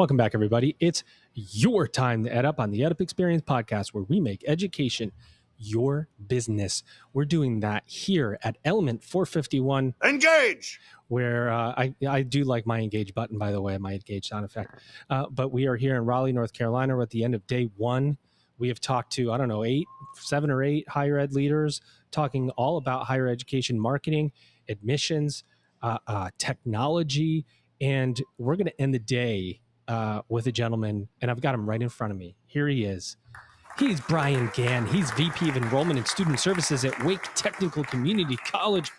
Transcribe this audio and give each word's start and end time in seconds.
Welcome 0.00 0.16
back, 0.16 0.34
everybody. 0.34 0.76
It's 0.80 1.04
your 1.34 1.86
time 1.86 2.24
to 2.24 2.34
Ed 2.34 2.46
Up 2.46 2.58
on 2.58 2.70
the 2.70 2.80
EdUp 2.80 3.02
Experience 3.02 3.42
podcast, 3.42 3.88
where 3.88 4.04
we 4.04 4.18
make 4.18 4.42
education 4.46 5.12
your 5.58 6.08
business. 6.26 6.82
We're 7.12 7.26
doing 7.26 7.60
that 7.60 7.82
here 7.84 8.38
at 8.42 8.56
Element 8.64 9.04
451, 9.04 9.92
Engage! 10.02 10.80
where 11.08 11.50
uh, 11.50 11.74
I, 11.76 11.94
I 12.08 12.22
do 12.22 12.44
like 12.44 12.66
my 12.66 12.80
engage 12.80 13.12
button, 13.12 13.36
by 13.36 13.52
the 13.52 13.60
way, 13.60 13.76
my 13.76 13.92
engage 13.92 14.28
sound 14.28 14.46
effect. 14.46 14.80
Uh, 15.10 15.26
but 15.30 15.52
we 15.52 15.66
are 15.66 15.76
here 15.76 15.96
in 15.96 16.06
Raleigh, 16.06 16.32
North 16.32 16.54
Carolina. 16.54 16.96
We're 16.96 17.02
at 17.02 17.10
the 17.10 17.22
end 17.22 17.34
of 17.34 17.46
day 17.46 17.68
one. 17.76 18.16
We 18.56 18.68
have 18.68 18.80
talked 18.80 19.12
to, 19.16 19.30
I 19.30 19.36
don't 19.36 19.48
know, 19.48 19.64
eight, 19.64 19.86
seven 20.14 20.50
or 20.50 20.62
eight 20.62 20.88
higher 20.88 21.18
ed 21.18 21.34
leaders 21.34 21.82
talking 22.10 22.48
all 22.52 22.78
about 22.78 23.04
higher 23.04 23.28
education 23.28 23.78
marketing, 23.78 24.32
admissions, 24.66 25.44
uh, 25.82 25.98
uh, 26.06 26.30
technology. 26.38 27.44
And 27.82 28.18
we're 28.38 28.56
going 28.56 28.68
to 28.68 28.80
end 28.80 28.94
the 28.94 28.98
day 28.98 29.60
uh, 29.90 30.22
with 30.28 30.46
a 30.46 30.52
gentleman, 30.52 31.08
and 31.20 31.30
I've 31.30 31.40
got 31.40 31.54
him 31.54 31.68
right 31.68 31.82
in 31.82 31.88
front 31.88 32.12
of 32.12 32.16
me. 32.16 32.36
Here 32.46 32.68
he 32.68 32.84
is. 32.84 33.16
He's 33.78 34.00
Brian 34.00 34.50
Gann. 34.54 34.86
He's 34.86 35.10
VP 35.12 35.48
of 35.48 35.56
Enrollment 35.56 35.98
and 35.98 36.06
Student 36.06 36.38
Services 36.38 36.84
at 36.84 37.02
Wake 37.04 37.22
Technical 37.34 37.82
Community 37.82 38.36
College. 38.36 38.92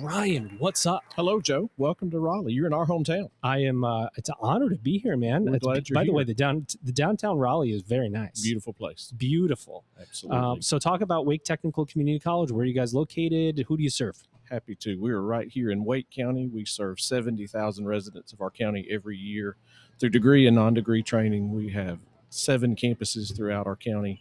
Brian, 0.00 0.56
what's 0.58 0.84
up? 0.86 1.04
Hello, 1.14 1.40
Joe. 1.40 1.70
Welcome 1.76 2.10
to 2.10 2.18
Raleigh. 2.18 2.52
You're 2.52 2.66
in 2.66 2.72
our 2.72 2.86
hometown. 2.86 3.28
I 3.42 3.58
am. 3.58 3.84
Uh, 3.84 4.06
it's 4.16 4.28
an 4.28 4.36
honor 4.40 4.68
to 4.68 4.76
be 4.76 4.98
here, 4.98 5.16
man. 5.16 5.44
We're 5.44 5.58
glad 5.58 5.88
you're 5.88 5.94
by 5.94 6.04
the 6.04 6.12
way, 6.12 6.24
the 6.24 6.34
down 6.34 6.66
the 6.82 6.92
downtown 6.92 7.38
Raleigh 7.38 7.72
is 7.72 7.82
very 7.82 8.08
nice. 8.08 8.40
Beautiful 8.40 8.72
place. 8.72 9.12
Beautiful. 9.16 9.84
Absolutely. 10.00 10.38
Um, 10.38 10.62
so, 10.62 10.78
talk 10.78 11.02
about 11.02 11.26
Wake 11.26 11.44
Technical 11.44 11.84
Community 11.84 12.18
College. 12.18 12.50
Where 12.50 12.62
are 12.62 12.66
you 12.66 12.74
guys 12.74 12.94
located? 12.94 13.64
Who 13.68 13.76
do 13.76 13.82
you 13.82 13.90
serve? 13.90 14.22
Happy 14.50 14.74
to. 14.76 14.96
We're 14.96 15.20
right 15.20 15.48
here 15.48 15.70
in 15.70 15.84
Wake 15.84 16.10
County. 16.10 16.46
We 16.46 16.64
serve 16.64 17.00
70,000 17.00 17.86
residents 17.86 18.32
of 18.32 18.40
our 18.40 18.50
county 18.50 18.86
every 18.90 19.16
year 19.16 19.56
through 19.98 20.10
degree 20.10 20.46
and 20.46 20.56
non 20.56 20.74
degree 20.74 21.02
training. 21.02 21.52
We 21.52 21.70
have 21.70 22.00
seven 22.30 22.76
campuses 22.76 23.34
throughout 23.36 23.66
our 23.66 23.76
county. 23.76 24.20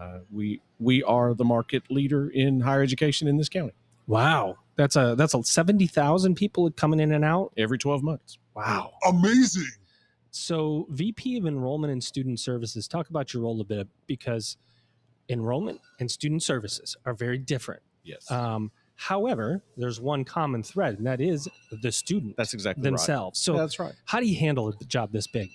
Uh, 0.00 0.20
we 0.30 0.60
we 0.78 1.02
are 1.02 1.34
the 1.34 1.44
market 1.44 1.84
leader 1.90 2.28
in 2.28 2.60
higher 2.60 2.82
education 2.82 3.28
in 3.28 3.36
this 3.36 3.48
county 3.48 3.74
Wow, 4.06 4.56
that's 4.76 4.96
a 4.96 5.14
that's 5.16 5.34
a 5.34 5.42
seventy 5.44 5.86
thousand 5.86 6.34
people 6.34 6.70
coming 6.72 7.00
in 7.00 7.12
and 7.12 7.24
out. 7.24 7.52
every 7.56 7.78
12 7.78 8.02
months. 8.02 8.38
Wow. 8.54 8.92
Amazing! 9.08 9.70
So, 10.30 10.86
VP 10.90 11.36
of 11.36 11.46
Enrollment 11.46 11.92
and 11.92 12.02
Student 12.02 12.40
Services, 12.40 12.88
talk 12.88 13.10
about 13.10 13.32
your 13.32 13.42
role 13.42 13.60
a 13.60 13.64
bit 13.64 13.88
because 14.06 14.56
enrollment 15.28 15.80
and 16.00 16.10
student 16.10 16.42
services 16.42 16.96
are 17.06 17.14
very 17.14 17.38
different. 17.38 17.82
Yes. 18.02 18.30
Um, 18.30 18.70
however, 19.08 19.62
there's 19.76 20.00
one 20.00 20.24
common 20.24 20.62
thread, 20.62 20.98
and 20.98 21.06
that 21.06 21.20
is 21.20 21.48
the 21.82 21.90
student 21.92 22.36
That's 22.36 22.54
exactly 22.54 22.82
themselves. 22.82 23.40
So, 23.40 23.52
right. 23.54 23.58
That's 23.60 23.78
right. 23.78 23.92
how 24.04 24.20
do 24.20 24.26
you 24.26 24.36
handle 24.38 24.68
a 24.68 24.84
job 24.84 25.12
this 25.12 25.26
big? 25.26 25.50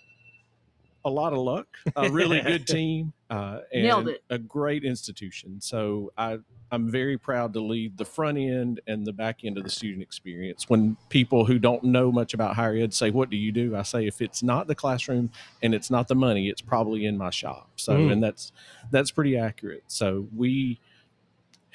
a 1.06 1.08
lot 1.08 1.31
of 1.31 1.40
luck, 1.40 1.68
a 1.95 2.09
really 2.09 2.42
good 2.42 2.68
team, 2.78 3.14
uh, 3.30 3.59
and 3.72 3.84
Nailed 3.84 4.09
it. 4.09 4.23
a 4.30 4.38
great 4.38 4.84
institution. 4.84 5.62
So 5.62 6.12
I, 6.18 6.38
I'm 6.70 6.92
very 6.92 7.18
proud 7.18 7.53
to 7.53 7.62
lead 7.62 7.98
the 7.98 8.03
front 8.03 8.38
end 8.38 8.81
and 8.88 9.06
the 9.08 9.14
back 9.14 9.45
end 9.45 9.58
of 9.58 9.64
the 9.64 9.70
student 9.70 10.02
experience. 10.03 10.66
When 10.68 10.98
people 11.08 11.45
who 11.45 11.59
don't 11.59 11.81
know 11.86 12.12
much 12.12 12.34
about 12.34 12.58
higher 12.58 12.75
ed 12.75 12.94
say, 12.94 13.09
"What 13.09 13.30
do 13.30 13.38
you 13.38 13.53
do?" 13.53 13.73
I 13.78 13.84
say, 13.84 14.06
"If 14.06 14.22
it's 14.22 14.44
not 14.44 14.68
the 14.68 14.75
classroom 14.75 15.31
and 15.64 15.73
it's 15.73 15.90
not 15.90 16.09
the 16.09 16.16
money, 16.16 16.50
it's 16.50 16.62
probably 16.62 17.06
in 17.06 17.18
my 17.18 17.30
shop." 17.30 17.70
So, 17.78 17.94
Mm. 17.94 18.12
and 18.12 18.23
that's 18.23 18.52
that's 18.92 19.12
pretty 19.12 19.38
accurate. 19.38 19.84
So 19.88 20.28
we 20.36 20.81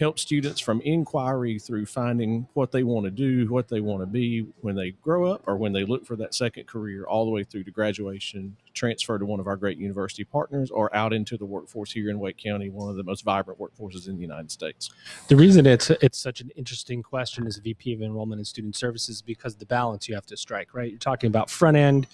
help 0.02 0.18
students 0.18 0.60
from 0.60 0.80
inquiry 0.80 1.58
through 1.58 1.86
finding 1.86 2.46
what 2.54 2.72
they 2.72 2.82
want 2.82 3.04
to 3.04 3.10
do, 3.10 3.46
what 3.52 3.68
they 3.68 3.80
want 3.80 4.02
to 4.02 4.06
be 4.06 4.40
when 4.60 4.74
they 4.74 4.90
grow 4.90 5.24
up 5.24 5.42
or 5.46 5.56
when 5.56 5.72
they 5.72 5.84
look 5.84 6.04
for 6.04 6.16
that 6.16 6.34
second 6.34 6.66
career, 6.66 7.04
all 7.04 7.24
the 7.24 7.30
way 7.30 7.44
through 7.44 7.62
to 7.62 7.70
graduation, 7.70 8.56
transfer 8.74 9.16
to 9.16 9.24
one 9.24 9.38
of 9.38 9.46
our 9.46 9.56
great 9.56 9.78
university 9.78 10.24
partners, 10.24 10.70
or 10.70 10.94
out 10.94 11.12
into 11.12 11.36
the 11.36 11.44
workforce 11.44 11.92
here 11.92 12.10
in 12.10 12.18
Wake 12.18 12.36
County, 12.36 12.68
one 12.68 12.90
of 12.90 12.96
the 12.96 13.04
most 13.04 13.22
vibrant 13.22 13.60
workforces 13.60 14.08
in 14.08 14.16
the 14.16 14.22
United 14.22 14.50
States. 14.50 14.90
The 15.28 15.36
reason 15.36 15.66
it's 15.66 15.90
it's 15.90 16.18
such 16.18 16.40
an 16.40 16.50
interesting 16.56 17.02
question 17.02 17.46
as 17.46 17.58
VP 17.58 17.94
of 17.94 18.02
Enrollment 18.02 18.40
and 18.40 18.46
Student 18.46 18.74
Services 18.74 19.22
because 19.22 19.54
the 19.54 19.66
balance 19.66 20.08
you 20.08 20.14
have 20.14 20.26
to 20.26 20.36
strike, 20.36 20.74
right? 20.74 20.90
You're 20.90 20.98
talking 20.98 21.28
about 21.28 21.48
front 21.48 21.76
end 21.76 22.08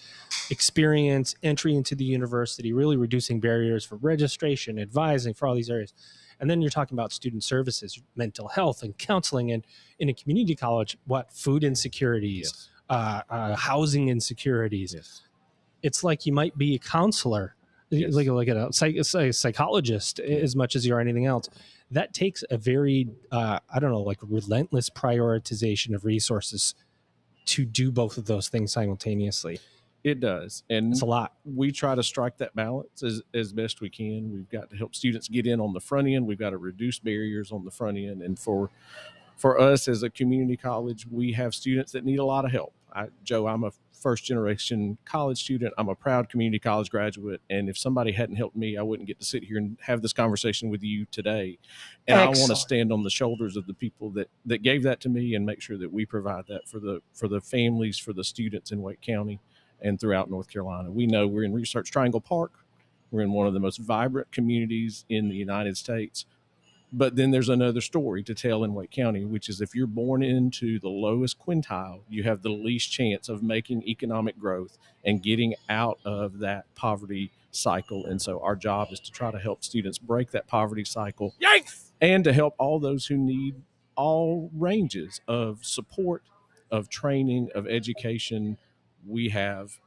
experience, 0.51 1.35
entry 1.43 1.75
into 1.75 1.95
the 1.95 2.05
university, 2.05 2.73
really 2.73 2.97
reducing 2.97 3.41
barriers 3.41 3.85
for 3.85 3.97
registration, 3.97 4.79
advising 4.79 5.33
for 5.33 5.49
all 5.49 5.55
these 5.55 5.71
areas. 5.71 5.95
And 6.41 6.49
then 6.49 6.61
you're 6.63 6.71
talking 6.71 6.97
about 6.97 7.13
student 7.13 7.43
services, 7.45 8.01
mental 8.17 8.49
health 8.49 8.83
and 8.83 8.97
counseling 8.99 9.53
and 9.53 9.65
in 9.99 10.09
a 10.09 10.15
community 10.15 10.55
college, 10.55 10.97
what 11.07 11.33
food 11.33 11.65
insecurities, 11.65 12.69
uh, 12.89 13.23
uh, 13.29 13.57
housing 13.57 14.09
insecurities. 14.09 14.95
Yes. 14.95 15.23
It's 15.83 16.03
like 16.05 16.27
you 16.27 16.33
might 16.33 16.57
be 16.57 16.75
a 16.75 16.79
counselor, 16.79 17.55
Yes. 17.91 18.13
like 18.15 18.29
like 18.29 18.49
a, 18.49 18.71
psych, 18.73 18.97
a 18.97 19.33
psychologist 19.33 20.21
as 20.21 20.55
much 20.55 20.77
as 20.77 20.87
you're 20.87 21.01
anything 21.01 21.25
else 21.25 21.49
that 21.91 22.13
takes 22.13 22.45
a 22.51 22.59
very 22.59 23.09
uh, 23.33 23.59
i 23.73 23.79
don't 23.79 23.91
know 23.91 24.03
like 24.03 24.19
relentless 24.23 24.91
prioritization 24.91 25.95
of 25.95 26.05
resources 26.05 26.75
to 27.47 27.65
do 27.65 27.91
both 27.91 28.19
of 28.19 28.27
those 28.27 28.51
things 28.51 28.73
simultaneously 28.73 29.59
It 30.05 30.21
does. 30.21 30.63
And 30.71 30.93
it's 30.93 31.03
a 31.03 31.07
lot 31.07 31.35
we 31.45 31.73
try 31.73 31.95
to 31.95 32.03
strike 32.03 32.39
that 32.39 32.55
balance 32.55 33.03
as, 33.03 33.23
as 33.35 33.53
best 33.53 33.81
we 33.81 33.91
can. 33.91 34.33
We've 34.33 34.49
got 34.49 34.71
to 34.71 34.77
help 34.77 34.95
students 34.95 35.29
get 35.29 35.47
in 35.47 35.61
on 35.61 35.73
the 35.73 35.81
front 35.81 36.09
end. 36.09 36.27
We've 36.27 36.39
got 36.39 36.51
to 36.51 36.59
reduce 36.59 36.99
barriers 36.99 37.51
on 37.53 37.65
the 37.65 37.71
front 37.71 37.99
end. 37.99 38.23
And 38.23 38.39
for 38.39 38.71
for 39.37 39.61
us 39.61 39.87
as 39.87 40.03
a 40.03 40.11
community 40.11 40.57
college, 40.57 41.07
we 41.09 41.33
have 41.33 41.55
students 41.55 41.93
that 41.93 42.05
need 42.05 42.19
a 42.19 42.25
lot 42.25 42.45
of 42.45 42.51
help. 42.51 42.75
I, 42.93 43.07
Joe, 43.23 43.47
I'm 43.47 43.63
a 43.65 43.71
first 43.93 44.25
generation 44.25 44.99
college 45.05 45.43
student. 45.43 45.75
I'm 45.77 45.89
a 45.89 45.95
proud 45.95 46.29
community 46.29 46.59
college 46.59 46.91
graduate. 46.91 47.41
And 47.51 47.69
if 47.69 47.77
somebody 47.77 48.13
hadn't 48.13 48.37
helped 48.37 48.57
me, 48.57 48.77
I 48.77 48.83
wouldn't 48.83 49.07
get 49.07 49.19
to 49.21 49.27
sit 49.27 49.45
here 49.45 49.59
and 49.59 49.77
have 49.83 50.03
this 50.03 50.13
conversation 50.13 50.71
with 50.71 50.83
you 50.83 51.07
today. 51.11 51.59
And 52.07 52.21
I 52.21 52.27
want 52.27 52.49
to 52.49 52.57
stand 52.57 52.93
on 52.93 53.03
the 53.03 53.11
shoulders 53.11 53.57
of 53.57 53.67
the 53.67 53.75
people 53.75 54.11
that 54.11 54.29
that 54.47 54.63
gave 54.63 54.83
that 54.85 55.01
to 55.01 55.09
me 55.09 55.35
and 55.35 55.45
make 55.45 55.61
sure 55.61 55.77
that 55.79 55.93
we 55.93 56.07
provide 56.07 56.47
that 56.49 56.67
for 56.67 56.79
the 56.81 57.01
for 57.13 57.29
the 57.29 57.41
families, 57.41 57.99
for 57.99 58.13
the 58.13 58.25
students 58.25 58.71
in 58.71 58.83
Wake 58.83 59.01
County 59.01 59.41
and 59.81 60.01
throughout 60.01 60.31
North 60.31 60.49
Carolina. 60.49 60.91
We 60.91 61.07
know 61.07 61.27
we're 61.27 61.45
in 61.45 61.53
Research 61.53 61.91
Triangle 61.91 62.21
Park. 62.21 62.53
We're 63.11 63.23
in 63.23 63.33
one 63.33 63.47
of 63.47 63.55
the 63.55 63.61
most 63.61 63.79
vibrant 63.79 64.33
communities 64.33 65.05
in 65.09 65.29
the 65.29 65.37
United 65.37 65.77
States. 65.77 66.27
But 66.93 67.17
then 67.17 67.31
there's 67.31 67.51
another 67.51 67.83
story 67.83 68.23
to 68.23 68.35
tell 68.35 68.65
in 68.65 68.73
Wake 68.73 68.91
County, 68.91 69.25
which 69.25 69.49
is 69.49 69.61
if 69.61 69.75
you're 69.75 69.87
born 69.87 70.23
into 70.23 70.79
the 70.79 70.89
lowest 70.89 71.39
quintile, 71.39 72.01
you 72.09 72.23
have 72.23 72.43
the 72.43 72.49
least 72.49 72.91
chance 72.91 73.29
of 73.29 73.43
making 73.43 73.83
economic 73.83 74.39
growth 74.39 74.79
and 75.05 75.23
getting 75.23 75.55
out 75.69 75.99
of 76.05 76.39
that 76.39 76.65
poverty 76.75 77.31
cycle. 77.51 78.07
And 78.07 78.21
so 78.21 78.41
our 78.41 78.57
job 78.57 78.89
is 78.91 79.01
to 79.01 79.11
try 79.11 79.31
to 79.31 79.39
help 79.39 79.65
students 79.65 79.99
break 79.99 80.31
that 80.31 80.47
poverty 80.47 80.85
cycle 80.85 81.35
Yikes! 81.41 81.91
and 82.01 82.25
to 82.25 82.33
help 82.33 82.55
all 82.59 82.79
those 82.79 83.07
who 83.07 83.19
need 83.19 83.57
all 83.95 84.51
ranges 84.55 85.21
of 85.29 85.65
support, 85.65 86.23
of 86.71 86.89
training, 86.89 87.51
of 87.55 87.67
education. 87.67 88.57
We 89.07 89.31
have 89.31 89.79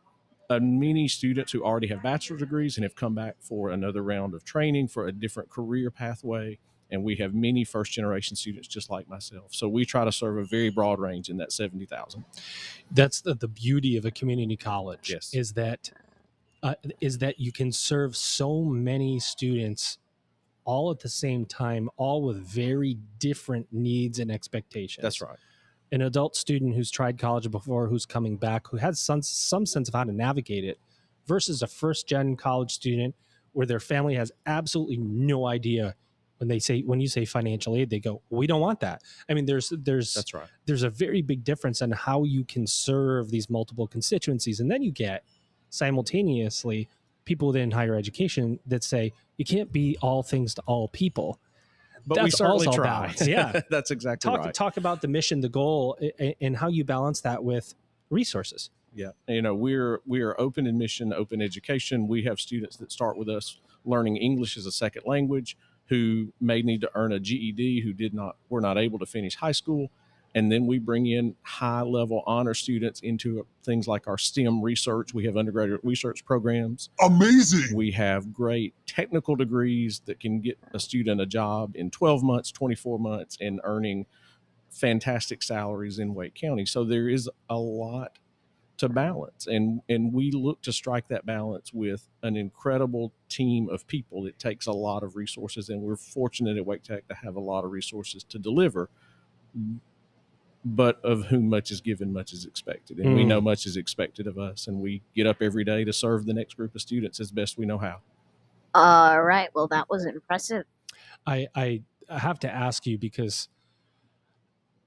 uh, 0.50 0.60
many 0.62 1.08
students 1.08 1.52
who 1.52 1.64
already 1.64 1.88
have 1.88 2.04
bachelor 2.04 2.38
degrees 2.38 2.78
and 2.78 2.84
have 2.84 2.96
come 2.96 3.16
back 3.16 3.36
for 3.40 3.70
another 3.70 4.04
round 4.04 4.34
of 4.34 4.44
training 4.44 4.88
for 4.90 5.08
a 5.08 5.12
different 5.12 5.50
career 5.50 5.90
pathway. 5.92 6.60
And 6.90 7.04
we 7.06 7.16
have 7.18 7.34
many 7.34 7.64
first 7.64 7.94
generation 7.94 8.36
students 8.36 8.68
just 8.68 8.90
like 8.90 9.08
myself. 9.08 9.54
So 9.54 9.70
we 9.70 9.86
try 9.86 10.04
to 10.04 10.12
serve 10.12 10.38
a 10.38 10.44
very 10.44 10.70
broad 10.70 11.00
range 11.00 11.30
in 11.30 11.38
that 11.38 11.54
70,000. 11.54 12.26
that's 12.92 13.22
the, 13.22 13.34
the 13.34 13.48
beauty 13.48 13.96
of 13.98 14.04
a 14.06 14.12
community 14.12 14.58
college 14.58 15.10
Yes. 15.12 15.34
is 15.34 15.54
that 15.54 15.92
uh, 16.64 16.76
is 17.00 17.18
that 17.20 17.40
you 17.40 17.52
can 17.52 17.72
serve 17.72 18.16
so 18.16 18.62
many 18.64 19.20
students 19.20 19.98
all 20.66 20.92
at 20.92 21.00
the 21.00 21.10
same 21.10 21.46
time 21.46 21.90
all 21.98 22.22
with 22.22 22.38
very 22.38 22.98
different 23.20 23.68
needs 23.72 24.20
and 24.20 24.32
expectations 24.32 25.02
That's 25.02 25.22
right. 25.22 25.38
An 25.92 26.02
adult 26.02 26.36
student 26.36 26.76
who's 26.76 26.90
tried 26.90 27.20
college 27.20 27.50
before 27.52 27.88
who's 27.88 28.06
coming 28.06 28.38
back 28.38 28.68
who 28.68 28.78
has 28.78 29.00
some, 29.00 29.22
some 29.22 29.66
sense 29.66 29.88
of 29.88 29.94
how 29.94 30.04
to 30.04 30.12
navigate 30.12 30.64
it 30.64 30.80
versus 31.28 31.62
a 31.62 31.68
first 31.68 32.08
gen 32.08 32.36
college 32.36 32.72
student 32.72 33.16
where 33.54 33.66
their 33.66 33.80
family 33.80 34.16
has 34.16 34.32
absolutely 34.46 34.98
no 34.98 35.48
idea 35.48 35.96
when 36.38 36.48
they 36.48 36.60
say 36.60 36.82
when 36.82 37.00
you 37.00 37.08
say 37.08 37.24
financial 37.24 37.76
aid 37.76 37.90
they 37.90 38.00
go 38.00 38.22
we 38.30 38.48
don't 38.48 38.62
want 38.62 38.80
that. 38.80 39.04
I 39.30 39.34
mean 39.34 39.46
there's 39.46 39.72
there's 39.78 40.14
That's 40.14 40.34
right. 40.34 40.48
there's 40.66 40.84
a 40.84 40.90
very 40.90 41.22
big 41.22 41.44
difference 41.44 41.82
in 41.82 41.92
how 41.92 42.24
you 42.24 42.44
can 42.46 42.66
serve 42.66 43.30
these 43.30 43.50
multiple 43.50 43.88
constituencies. 43.88 44.60
And 44.60 44.72
then 44.72 44.82
you 44.82 44.92
get 44.92 45.24
simultaneously 45.70 46.90
people 47.26 47.50
within 47.50 47.70
higher 47.70 47.96
education 47.96 48.60
that 48.66 48.84
say 48.84 49.14
you 49.38 49.46
can't 49.46 49.72
be 49.72 49.98
all 50.02 50.24
things 50.24 50.56
to 50.56 50.62
all 50.66 50.88
people 50.88 51.40
But 52.06 52.18
we 52.18 52.24
That's 52.24 52.38
certainly 52.38 52.68
also 52.68 52.78
try. 52.78 52.86
balance, 52.86 53.28
yeah. 53.28 53.62
That's 53.70 53.92
exactly 53.92 54.30
talk 54.30 54.46
right. 54.46 54.54
talk 54.54 54.78
about 54.78 55.02
the 55.02 55.08
mission 55.08 55.42
the 55.42 55.50
goal 55.50 55.98
and 56.40 56.58
how 56.58 56.68
you 56.68 56.84
balance 56.84 57.22
that 57.22 57.44
with 57.44 57.76
resources 58.10 58.70
Yeah, 58.94 59.12
you 59.28 59.42
know 59.42 59.56
we're 59.56 60.02
we 60.06 60.22
are 60.22 60.40
open 60.40 60.68
admission, 60.68 61.14
open 61.14 61.42
education. 61.42 62.08
We 62.08 62.24
have 62.24 62.40
students 62.40 62.78
that 62.78 62.92
start 62.92 63.18
with 63.18 63.30
us 63.30 63.60
learning 63.86 64.18
English 64.18 64.58
as 64.58 64.66
a 64.66 64.72
second 64.72 65.04
language, 65.06 65.58
who 65.88 66.34
may 66.40 66.62
need 66.62 66.82
to 66.82 66.92
earn 66.96 67.12
a 67.12 67.20
GED, 67.20 67.82
who 67.82 67.94
did 67.94 68.14
not 68.14 68.36
were 68.50 68.62
not 68.62 68.78
able 68.78 69.00
to 69.00 69.06
finish 69.06 69.36
high 69.36 69.52
school, 69.52 69.92
And 70.34 70.52
then 70.52 70.66
we 70.66 70.80
bring 70.80 71.08
in 71.08 71.36
high 71.44 71.82
level 71.82 72.24
honor 72.26 72.54
students 72.54 73.02
into 73.02 73.46
things 73.64 73.88
like 73.88 74.08
our 74.08 74.18
STEM 74.18 74.62
research. 74.62 75.14
We 75.14 75.26
have 75.26 75.36
undergraduate 75.36 75.82
research 75.84 76.24
programs. 76.24 76.90
Amazing. 77.02 77.76
We 77.76 77.92
have 77.92 78.32
great 78.32 78.74
technical 78.86 79.36
degrees 79.36 80.02
that 80.06 80.20
can 80.20 80.40
get 80.40 80.58
a 80.74 80.80
student 80.80 81.20
a 81.20 81.26
job 81.26 81.76
in 81.76 81.92
12 81.92 82.24
months, 82.24 82.52
24 82.52 83.00
months, 83.00 83.38
and 83.42 83.60
earning 83.64 84.06
fantastic 84.70 85.44
salaries 85.44 86.00
in 86.00 86.14
Wake 86.14 86.36
County. 86.36 86.66
So 86.66 86.86
there 86.86 87.10
is 87.10 87.30
a 87.50 87.58
lot 87.58 88.18
to 88.82 88.90
balance 88.90 89.46
and 89.46 89.80
and 89.90 90.12
we 90.12 90.32
look 90.32 90.60
to 90.64 90.74
strike 90.74 91.08
that 91.08 91.24
balance 91.24 91.72
with 91.72 92.10
an 92.24 92.36
incredible 92.36 93.14
team 93.30 93.70
of 93.70 93.86
people 93.86 94.26
it 94.26 94.40
takes 94.40 94.66
a 94.66 94.72
lot 94.72 95.04
of 95.04 95.16
resources 95.16 95.70
and 95.70 95.80
we're 95.84 95.96
fortunate 95.96 96.58
at 96.58 96.66
wake 96.66 96.82
tech 96.82 97.08
to 97.08 97.14
have 97.14 97.36
a 97.36 97.40
lot 97.40 97.64
of 97.64 97.70
resources 97.70 98.24
to 98.24 98.40
deliver 98.40 98.90
but 100.64 101.00
of 101.04 101.26
whom 101.28 101.50
much 101.50 101.72
is 101.72 101.82
given 101.82 102.14
much 102.14 102.34
is 102.34 102.46
expected 102.46 103.00
and 103.00 103.14
we 103.14 103.24
Mm. 103.24 103.28
know 103.28 103.42
much 103.42 103.66
is 103.66 103.78
expected 103.78 104.28
of 104.28 104.38
us 104.38 104.68
and 104.68 104.80
we 104.82 105.02
get 105.16 105.26
up 105.28 105.42
every 105.42 105.64
day 105.64 105.84
to 105.84 105.94
serve 105.94 106.26
the 106.26 106.34
next 106.34 106.56
group 106.56 106.76
of 106.76 106.82
students 106.82 107.20
as 107.20 107.32
best 107.32 107.58
we 107.58 107.66
know 107.66 107.80
how 107.80 108.02
All 108.74 109.22
right. 109.24 109.50
Well, 109.56 109.68
that 109.70 109.90
was 109.90 110.06
impressive. 110.06 110.66
I, 111.28 111.48
I 111.56 111.84
I 112.10 112.20
have 112.20 112.40
to 112.40 112.52
ask 112.52 112.86
you 112.86 112.98
because 112.98 113.50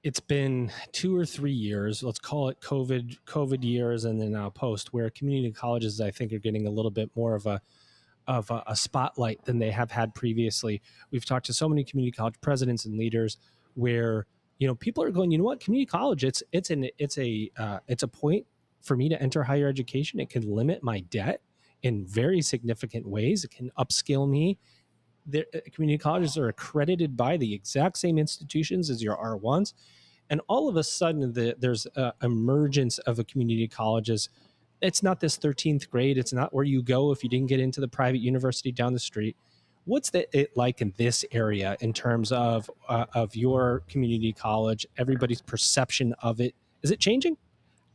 it's 0.03 0.19
been 0.19 0.71
two 0.91 1.17
or 1.17 1.25
three 1.25 1.51
years. 1.53 2.03
Let's 2.03 2.19
call 2.19 2.49
it 2.49 2.59
COVID 2.61 3.17
COVID 3.25 3.63
years, 3.63 4.05
and 4.05 4.21
then 4.21 4.31
now 4.31 4.49
post, 4.49 4.93
where 4.93 5.09
community 5.09 5.51
colleges 5.51 5.99
I 6.01 6.11
think 6.11 6.31
are 6.33 6.39
getting 6.39 6.67
a 6.67 6.71
little 6.71 6.91
bit 6.91 7.09
more 7.15 7.35
of 7.35 7.45
a 7.47 7.61
of 8.27 8.49
a, 8.51 8.63
a 8.67 8.75
spotlight 8.75 9.45
than 9.45 9.59
they 9.59 9.71
have 9.71 9.91
had 9.91 10.15
previously. 10.15 10.81
We've 11.11 11.25
talked 11.25 11.45
to 11.47 11.53
so 11.53 11.69
many 11.69 11.83
community 11.83 12.15
college 12.15 12.35
presidents 12.41 12.85
and 12.85 12.97
leaders 12.97 13.37
where 13.75 14.25
you 14.57 14.67
know 14.67 14.75
people 14.75 15.03
are 15.03 15.11
going, 15.11 15.31
you 15.31 15.37
know 15.37 15.43
what, 15.43 15.59
community 15.59 15.85
college 15.85 16.23
it's 16.23 16.43
it's 16.51 16.69
an 16.69 16.87
it's 16.97 17.17
a 17.17 17.51
uh, 17.57 17.79
it's 17.87 18.03
a 18.03 18.07
point 18.07 18.45
for 18.81 18.95
me 18.95 19.09
to 19.09 19.21
enter 19.21 19.43
higher 19.43 19.67
education. 19.67 20.19
It 20.19 20.29
can 20.29 20.43
limit 20.43 20.83
my 20.83 20.99
debt 20.99 21.41
in 21.83 22.05
very 22.05 22.41
significant 22.41 23.07
ways. 23.07 23.43
It 23.43 23.51
can 23.51 23.71
upskill 23.77 24.29
me 24.29 24.57
their 25.25 25.45
uh, 25.53 25.59
community 25.73 25.97
colleges 25.97 26.37
are 26.37 26.47
accredited 26.47 27.17
by 27.17 27.37
the 27.37 27.53
exact 27.53 27.97
same 27.97 28.17
institutions 28.17 28.89
as 28.89 29.01
your 29.01 29.17
R1s. 29.17 29.73
And 30.29 30.41
all 30.47 30.69
of 30.69 30.75
a 30.75 30.83
sudden, 30.83 31.33
the, 31.33 31.55
there's 31.59 31.85
emergence 32.23 32.97
of 32.99 33.19
a 33.19 33.23
community 33.23 33.67
colleges. 33.67 34.29
It's 34.81 35.03
not 35.03 35.19
this 35.19 35.37
13th 35.37 35.89
grade. 35.89 36.17
It's 36.17 36.33
not 36.33 36.53
where 36.53 36.63
you 36.63 36.81
go 36.81 37.11
if 37.11 37.23
you 37.23 37.29
didn't 37.29 37.47
get 37.47 37.59
into 37.59 37.79
the 37.79 37.87
private 37.87 38.21
university 38.21 38.71
down 38.71 38.93
the 38.93 38.99
street. 38.99 39.37
What's 39.85 40.09
the, 40.09 40.27
it 40.37 40.57
like 40.57 40.81
in 40.81 40.93
this 40.97 41.23
area 41.31 41.77
in 41.79 41.93
terms 41.93 42.31
of 42.31 42.69
uh, 42.89 43.05
of 43.13 43.35
your 43.35 43.83
community 43.87 44.33
college? 44.33 44.85
Everybody's 44.97 45.41
perception 45.41 46.13
of 46.21 46.41
it 46.41 46.55
is 46.81 46.91
it 46.91 46.99
changing? 46.99 47.37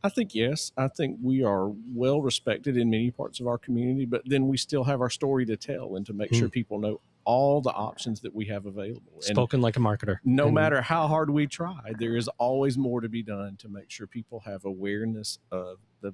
I 0.03 0.09
think 0.09 0.33
yes. 0.33 0.71
I 0.77 0.87
think 0.87 1.17
we 1.21 1.43
are 1.43 1.69
well 1.93 2.21
respected 2.21 2.75
in 2.75 2.89
many 2.89 3.11
parts 3.11 3.39
of 3.39 3.47
our 3.47 3.57
community, 3.57 4.05
but 4.05 4.23
then 4.25 4.47
we 4.47 4.57
still 4.57 4.83
have 4.83 4.99
our 4.99 5.09
story 5.09 5.45
to 5.45 5.55
tell 5.55 5.95
and 5.95 6.05
to 6.07 6.13
make 6.13 6.33
sure 6.33 6.49
people 6.49 6.79
know 6.79 6.99
all 7.23 7.61
the 7.61 7.69
options 7.69 8.19
that 8.21 8.33
we 8.33 8.45
have 8.45 8.65
available. 8.65 9.13
And 9.15 9.23
Spoken 9.23 9.61
like 9.61 9.77
a 9.77 9.79
marketer. 9.79 10.17
no 10.25 10.49
matter 10.49 10.81
how 10.81 11.07
hard 11.07 11.29
we 11.29 11.45
try, 11.45 11.93
there 11.99 12.17
is 12.17 12.27
always 12.39 12.77
more 12.77 12.99
to 12.99 13.09
be 13.09 13.21
done 13.21 13.57
to 13.57 13.69
make 13.69 13.91
sure 13.91 14.07
people 14.07 14.39
have 14.41 14.65
awareness 14.65 15.37
of 15.51 15.77
the 16.01 16.13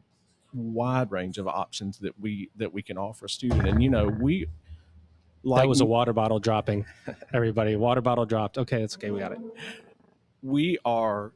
wide 0.53 1.12
range 1.12 1.38
of 1.38 1.47
options 1.47 1.97
that 2.00 2.19
we 2.19 2.50
that 2.57 2.74
we 2.74 2.81
can 2.81 2.97
offer 2.97 3.25
a 3.25 3.29
student. 3.29 3.68
And 3.68 3.81
you 3.81 3.89
know, 3.89 4.07
we 4.07 4.47
like 5.48 5.64
that 5.64 5.68
was 5.68 5.82
a 5.82 5.86
water 5.86 6.14
bottle 6.14 6.40
dropping. 6.40 6.86
Everybody, 7.34 7.76
water 7.76 8.02
bottle 8.02 8.26
dropped. 8.26 8.58
Okay, 8.58 8.82
it's 8.82 8.96
okay. 8.96 9.12
We 9.12 9.20
got 9.20 9.32
it. 9.32 9.40
we 10.42 10.78
are 10.86 11.34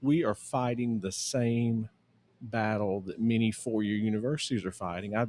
we 0.00 0.24
are 0.24 0.34
fighting 0.34 1.00
the 1.00 1.12
same 1.12 1.88
battle 2.40 3.00
that 3.00 3.18
many 3.20 3.50
four-year 3.50 3.96
universities 3.96 4.64
are 4.64 4.72
fighting. 4.72 5.16
I 5.16 5.26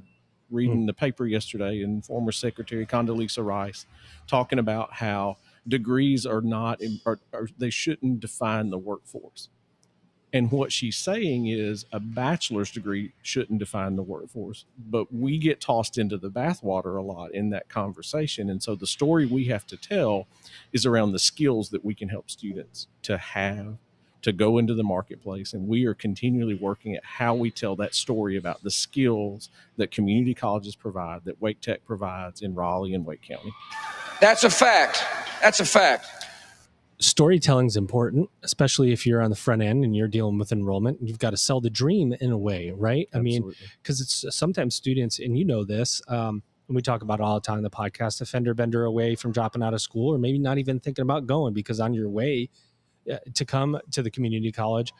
reading 0.51 0.81
hmm. 0.81 0.85
the 0.85 0.93
paper 0.93 1.25
yesterday 1.25 1.81
and 1.81 2.05
former 2.05 2.31
Secretary 2.31 2.85
Condoleezza 2.85 3.43
Rice 3.43 3.85
talking 4.27 4.59
about 4.59 4.93
how 4.93 5.37
degrees 5.67 6.25
are 6.25 6.41
not 6.41 6.81
in, 6.81 6.99
are, 7.05 7.19
are, 7.33 7.47
they 7.57 7.69
shouldn't 7.69 8.19
define 8.19 8.69
the 8.69 8.77
workforce. 8.77 9.49
And 10.35 10.51
what 10.51 10.73
she's 10.73 10.97
saying 10.97 11.47
is 11.47 11.85
a 11.93 11.99
bachelor's 12.01 12.69
degree 12.69 13.13
shouldn't 13.21 13.57
define 13.57 13.95
the 13.95 14.03
workforce, 14.03 14.65
but 14.77 15.13
we 15.13 15.37
get 15.37 15.61
tossed 15.61 15.97
into 15.97 16.17
the 16.17 16.29
bathwater 16.29 16.97
a 16.97 17.01
lot 17.01 17.33
in 17.33 17.51
that 17.51 17.69
conversation. 17.69 18.49
And 18.49 18.61
so 18.61 18.75
the 18.75 18.85
story 18.85 19.25
we 19.25 19.45
have 19.45 19.65
to 19.67 19.77
tell 19.77 20.27
is 20.73 20.85
around 20.85 21.13
the 21.13 21.19
skills 21.19 21.69
that 21.69 21.85
we 21.85 21.95
can 21.95 22.09
help 22.09 22.29
students 22.29 22.87
to 23.03 23.17
have 23.17 23.77
to 24.23 24.33
go 24.33 24.57
into 24.57 24.73
the 24.73 24.83
marketplace. 24.83 25.53
And 25.53 25.69
we 25.69 25.85
are 25.85 25.93
continually 25.93 26.55
working 26.55 26.95
at 26.95 27.05
how 27.05 27.33
we 27.33 27.49
tell 27.49 27.77
that 27.77 27.95
story 27.95 28.35
about 28.35 28.61
the 28.61 28.71
skills 28.71 29.49
that 29.77 29.89
community 29.89 30.33
colleges 30.33 30.75
provide, 30.75 31.23
that 31.23 31.41
Wake 31.41 31.61
Tech 31.61 31.85
provides 31.85 32.41
in 32.41 32.55
Raleigh 32.55 32.93
and 32.93 33.05
Wake 33.05 33.21
County. 33.21 33.53
That's 34.19 34.43
a 34.43 34.49
fact. 34.49 35.01
That's 35.41 35.61
a 35.61 35.65
fact. 35.65 36.24
Storytelling 36.99 37.67
is 37.67 37.75
important, 37.75 38.29
especially 38.43 38.91
if 38.91 39.05
you're 39.05 39.21
on 39.21 39.29
the 39.29 39.35
front 39.35 39.61
end 39.61 39.83
and 39.83 39.95
you're 39.95 40.07
dealing 40.07 40.37
with 40.37 40.51
enrollment. 40.51 40.99
You've 41.01 41.19
got 41.19 41.31
to 41.31 41.37
sell 41.37 41.59
the 41.61 41.69
dream 41.69 42.13
in 42.21 42.31
a 42.31 42.37
way, 42.37 42.71
right? 42.71 43.07
I 43.13 43.19
mean, 43.19 43.51
because 43.81 44.01
it's 44.01 44.25
sometimes 44.35 44.75
students, 44.75 45.19
and 45.19 45.37
you 45.37 45.45
know 45.45 45.63
this, 45.65 46.01
um, 46.07 46.41
and 46.67 46.75
we 46.75 46.81
talk 46.81 47.01
about 47.03 47.19
it 47.19 47.23
all 47.23 47.35
the 47.35 47.41
time 47.45 47.57
in 47.57 47.63
the 47.63 47.69
podcast, 47.69 48.21
a 48.21 48.25
fender 48.25 48.53
bender 48.53 48.85
away 48.85 49.15
from 49.15 49.31
dropping 49.31 49.61
out 49.61 49.73
of 49.73 49.81
school, 49.81 50.15
or 50.15 50.17
maybe 50.17 50.39
not 50.39 50.57
even 50.57 50.79
thinking 50.79 51.03
about 51.03 51.27
going 51.27 51.53
because 51.53 51.79
on 51.79 51.93
your 51.93 52.09
way 52.09 52.49
uh, 53.11 53.17
to 53.33 53.45
come 53.45 53.79
to 53.91 54.01
the 54.01 54.09
community 54.09 54.51
college, 54.51 54.91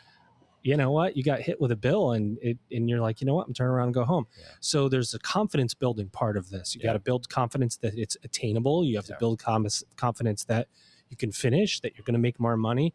you 0.62 0.76
know 0.76 0.92
what, 0.92 1.16
you 1.16 1.24
got 1.24 1.42
hit 1.42 1.62
with 1.62 1.72
a 1.72 1.76
bill, 1.76 2.12
and 2.12 2.38
it, 2.42 2.58
and 2.72 2.90
you're 2.90 3.00
like, 3.00 3.22
you 3.22 3.26
know 3.28 3.36
what, 3.36 3.48
I'm 3.48 3.54
turning 3.54 3.72
around 3.72 3.88
and 3.88 3.94
go 3.96 4.04
home. 4.04 4.26
Yeah. 4.38 4.46
So 4.60 4.90
there's 4.90 5.14
a 5.14 5.20
confidence 5.20 5.74
building 5.74 6.10
part 6.10 6.38
of 6.38 6.50
this. 6.50 6.76
You 6.76 6.82
Yeah. 6.84 6.90
got 6.90 6.94
to 6.94 7.00
build 7.00 7.30
confidence 7.30 7.78
that 7.78 7.94
it's 7.98 8.18
attainable. 8.24 8.84
You 8.84 8.98
have 8.98 9.08
Yeah. 9.08 9.16
to 9.16 9.20
build 9.20 9.40
com- 9.40 9.68
confidence 9.96 10.44
that 10.46 10.68
you 11.10 11.18
can 11.18 11.32
finish, 11.32 11.80
that 11.82 11.96
you're 11.96 12.04
going 12.06 12.14
to 12.14 12.20
make 12.20 12.40
more 12.40 12.58
money. 12.58 12.94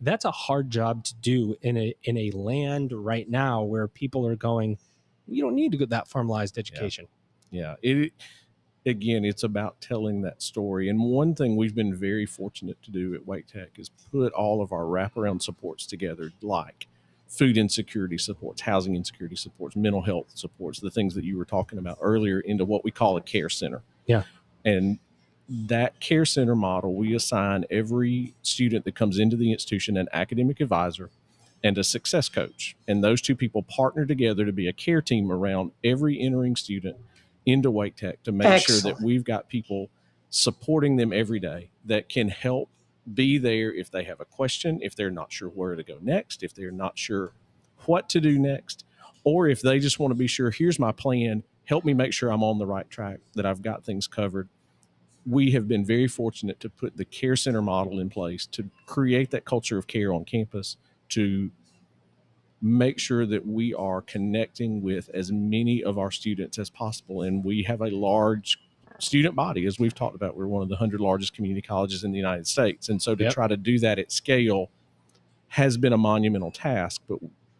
That's 0.00 0.24
a 0.24 0.30
hard 0.32 0.70
job 0.70 1.04
to 1.04 1.14
do 1.16 1.56
in 1.62 1.76
a 1.76 1.94
in 2.02 2.16
a 2.16 2.30
land 2.32 2.92
right 2.92 3.28
now 3.28 3.62
where 3.62 3.86
people 3.86 4.26
are 4.26 4.36
going. 4.36 4.78
You 5.28 5.42
don't 5.42 5.54
need 5.54 5.70
to 5.72 5.78
get 5.78 5.90
that 5.90 6.08
formalized 6.08 6.58
education. 6.58 7.06
yeah 7.50 7.76
it 7.82 8.12
again 8.84 9.24
it's 9.24 9.44
about 9.44 9.80
telling 9.80 10.22
that 10.22 10.42
story 10.42 10.88
and 10.88 10.98
one 11.00 11.34
thing 11.36 11.54
we've 11.54 11.74
been 11.74 11.94
very 11.94 12.26
fortunate 12.26 12.82
to 12.82 12.90
do 12.90 13.14
at 13.14 13.24
wake 13.26 13.46
tech 13.46 13.68
is 13.78 13.90
put 14.10 14.32
all 14.32 14.60
of 14.60 14.72
our 14.72 14.82
wraparound 14.84 15.40
supports 15.40 15.86
together 15.86 16.32
like 16.42 16.88
food 17.28 17.56
insecurity 17.56 18.18
supports 18.18 18.62
housing 18.62 18.96
insecurity 18.96 19.36
supports 19.36 19.76
mental 19.76 20.02
health 20.02 20.26
supports 20.34 20.80
the 20.80 20.90
things 20.90 21.14
that 21.14 21.22
you 21.22 21.38
were 21.38 21.44
talking 21.44 21.78
about 21.78 21.96
earlier 22.00 22.40
into 22.40 22.64
what 22.64 22.82
we 22.82 22.90
call 22.90 23.16
a 23.16 23.20
care 23.22 23.48
center 23.48 23.82
Yeah. 24.06 24.24
and 24.64 24.98
that 25.52 26.00
care 26.00 26.24
center 26.24 26.56
model 26.56 26.94
we 26.94 27.14
assign 27.14 27.64
every 27.70 28.34
student 28.42 28.84
that 28.86 28.94
comes 28.94 29.18
into 29.18 29.36
the 29.36 29.52
institution 29.52 29.96
an 29.96 30.08
academic 30.12 30.60
advisor 30.60 31.10
and 31.62 31.78
a 31.78 31.84
success 31.84 32.28
coach. 32.28 32.76
And 32.88 33.04
those 33.04 33.20
two 33.20 33.36
people 33.36 33.62
partner 33.62 34.04
together 34.06 34.44
to 34.44 34.52
be 34.52 34.66
a 34.66 34.72
care 34.72 35.02
team 35.02 35.30
around 35.30 35.72
every 35.84 36.18
entering 36.20 36.56
student 36.56 36.96
into 37.46 37.70
Wake 37.70 37.96
Tech 37.96 38.22
to 38.24 38.32
make 38.32 38.66
sure 38.66 38.80
that 38.80 39.00
we've 39.00 39.24
got 39.24 39.48
people 39.48 39.90
supporting 40.30 40.96
them 40.96 41.12
every 41.12 41.38
day 41.38 41.70
that 41.84 42.08
can 42.08 42.28
help 42.28 42.68
be 43.14 43.36
there 43.36 43.72
if 43.72 43.90
they 43.90 44.04
have 44.04 44.20
a 44.20 44.24
question, 44.24 44.78
if 44.82 44.96
they're 44.96 45.10
not 45.10 45.32
sure 45.32 45.48
where 45.48 45.74
to 45.74 45.82
go 45.82 45.98
next, 46.00 46.42
if 46.42 46.54
they're 46.54 46.70
not 46.70 46.98
sure 46.98 47.32
what 47.84 48.08
to 48.08 48.20
do 48.20 48.38
next, 48.38 48.84
or 49.24 49.48
if 49.48 49.60
they 49.60 49.78
just 49.78 49.98
want 49.98 50.10
to 50.10 50.16
be 50.16 50.26
sure, 50.26 50.50
here's 50.50 50.78
my 50.78 50.92
plan, 50.92 51.42
help 51.64 51.84
me 51.84 51.94
make 51.94 52.12
sure 52.12 52.30
I'm 52.30 52.42
on 52.42 52.58
the 52.58 52.66
right 52.66 52.88
track, 52.88 53.18
that 53.34 53.44
I've 53.44 53.62
got 53.62 53.84
things 53.84 54.06
covered. 54.06 54.48
We 55.24 55.52
have 55.52 55.68
been 55.68 55.84
very 55.84 56.08
fortunate 56.08 56.58
to 56.60 56.68
put 56.70 56.96
the 56.96 57.04
care 57.04 57.36
center 57.36 57.62
model 57.62 58.00
in 58.00 58.10
place 58.10 58.46
to 58.46 58.68
create 58.86 59.30
that 59.30 59.44
culture 59.44 59.78
of 59.78 59.86
care 59.86 60.12
on 60.12 60.24
campus, 60.24 60.76
to 61.10 61.50
make 62.60 62.98
sure 62.98 63.26
that 63.26 63.46
we 63.46 63.74
are 63.74 64.02
connecting 64.02 64.82
with 64.82 65.10
as 65.14 65.30
many 65.32 65.82
of 65.82 65.98
our 65.98 66.10
students 66.10 66.58
as 66.58 66.70
possible. 66.70 67.22
And 67.22 67.44
we 67.44 67.62
have 67.64 67.80
a 67.80 67.90
large 67.90 68.58
student 68.98 69.34
body, 69.34 69.66
as 69.66 69.78
we've 69.78 69.94
talked 69.94 70.14
about. 70.14 70.36
We're 70.36 70.46
one 70.46 70.62
of 70.62 70.68
the 70.68 70.74
100 70.74 71.00
largest 71.00 71.34
community 71.34 71.62
colleges 71.62 72.04
in 72.04 72.12
the 72.12 72.18
United 72.18 72.46
States. 72.46 72.88
And 72.88 73.02
so 73.02 73.14
to 73.14 73.24
Yep. 73.24 73.32
try 73.32 73.48
to 73.48 73.56
do 73.56 73.78
that 73.80 73.98
at 73.98 74.12
scale 74.12 74.70
has 75.48 75.76
been 75.76 75.92
a 75.92 75.98
monumental 75.98 76.50
task, 76.50 77.02
but 77.08 77.18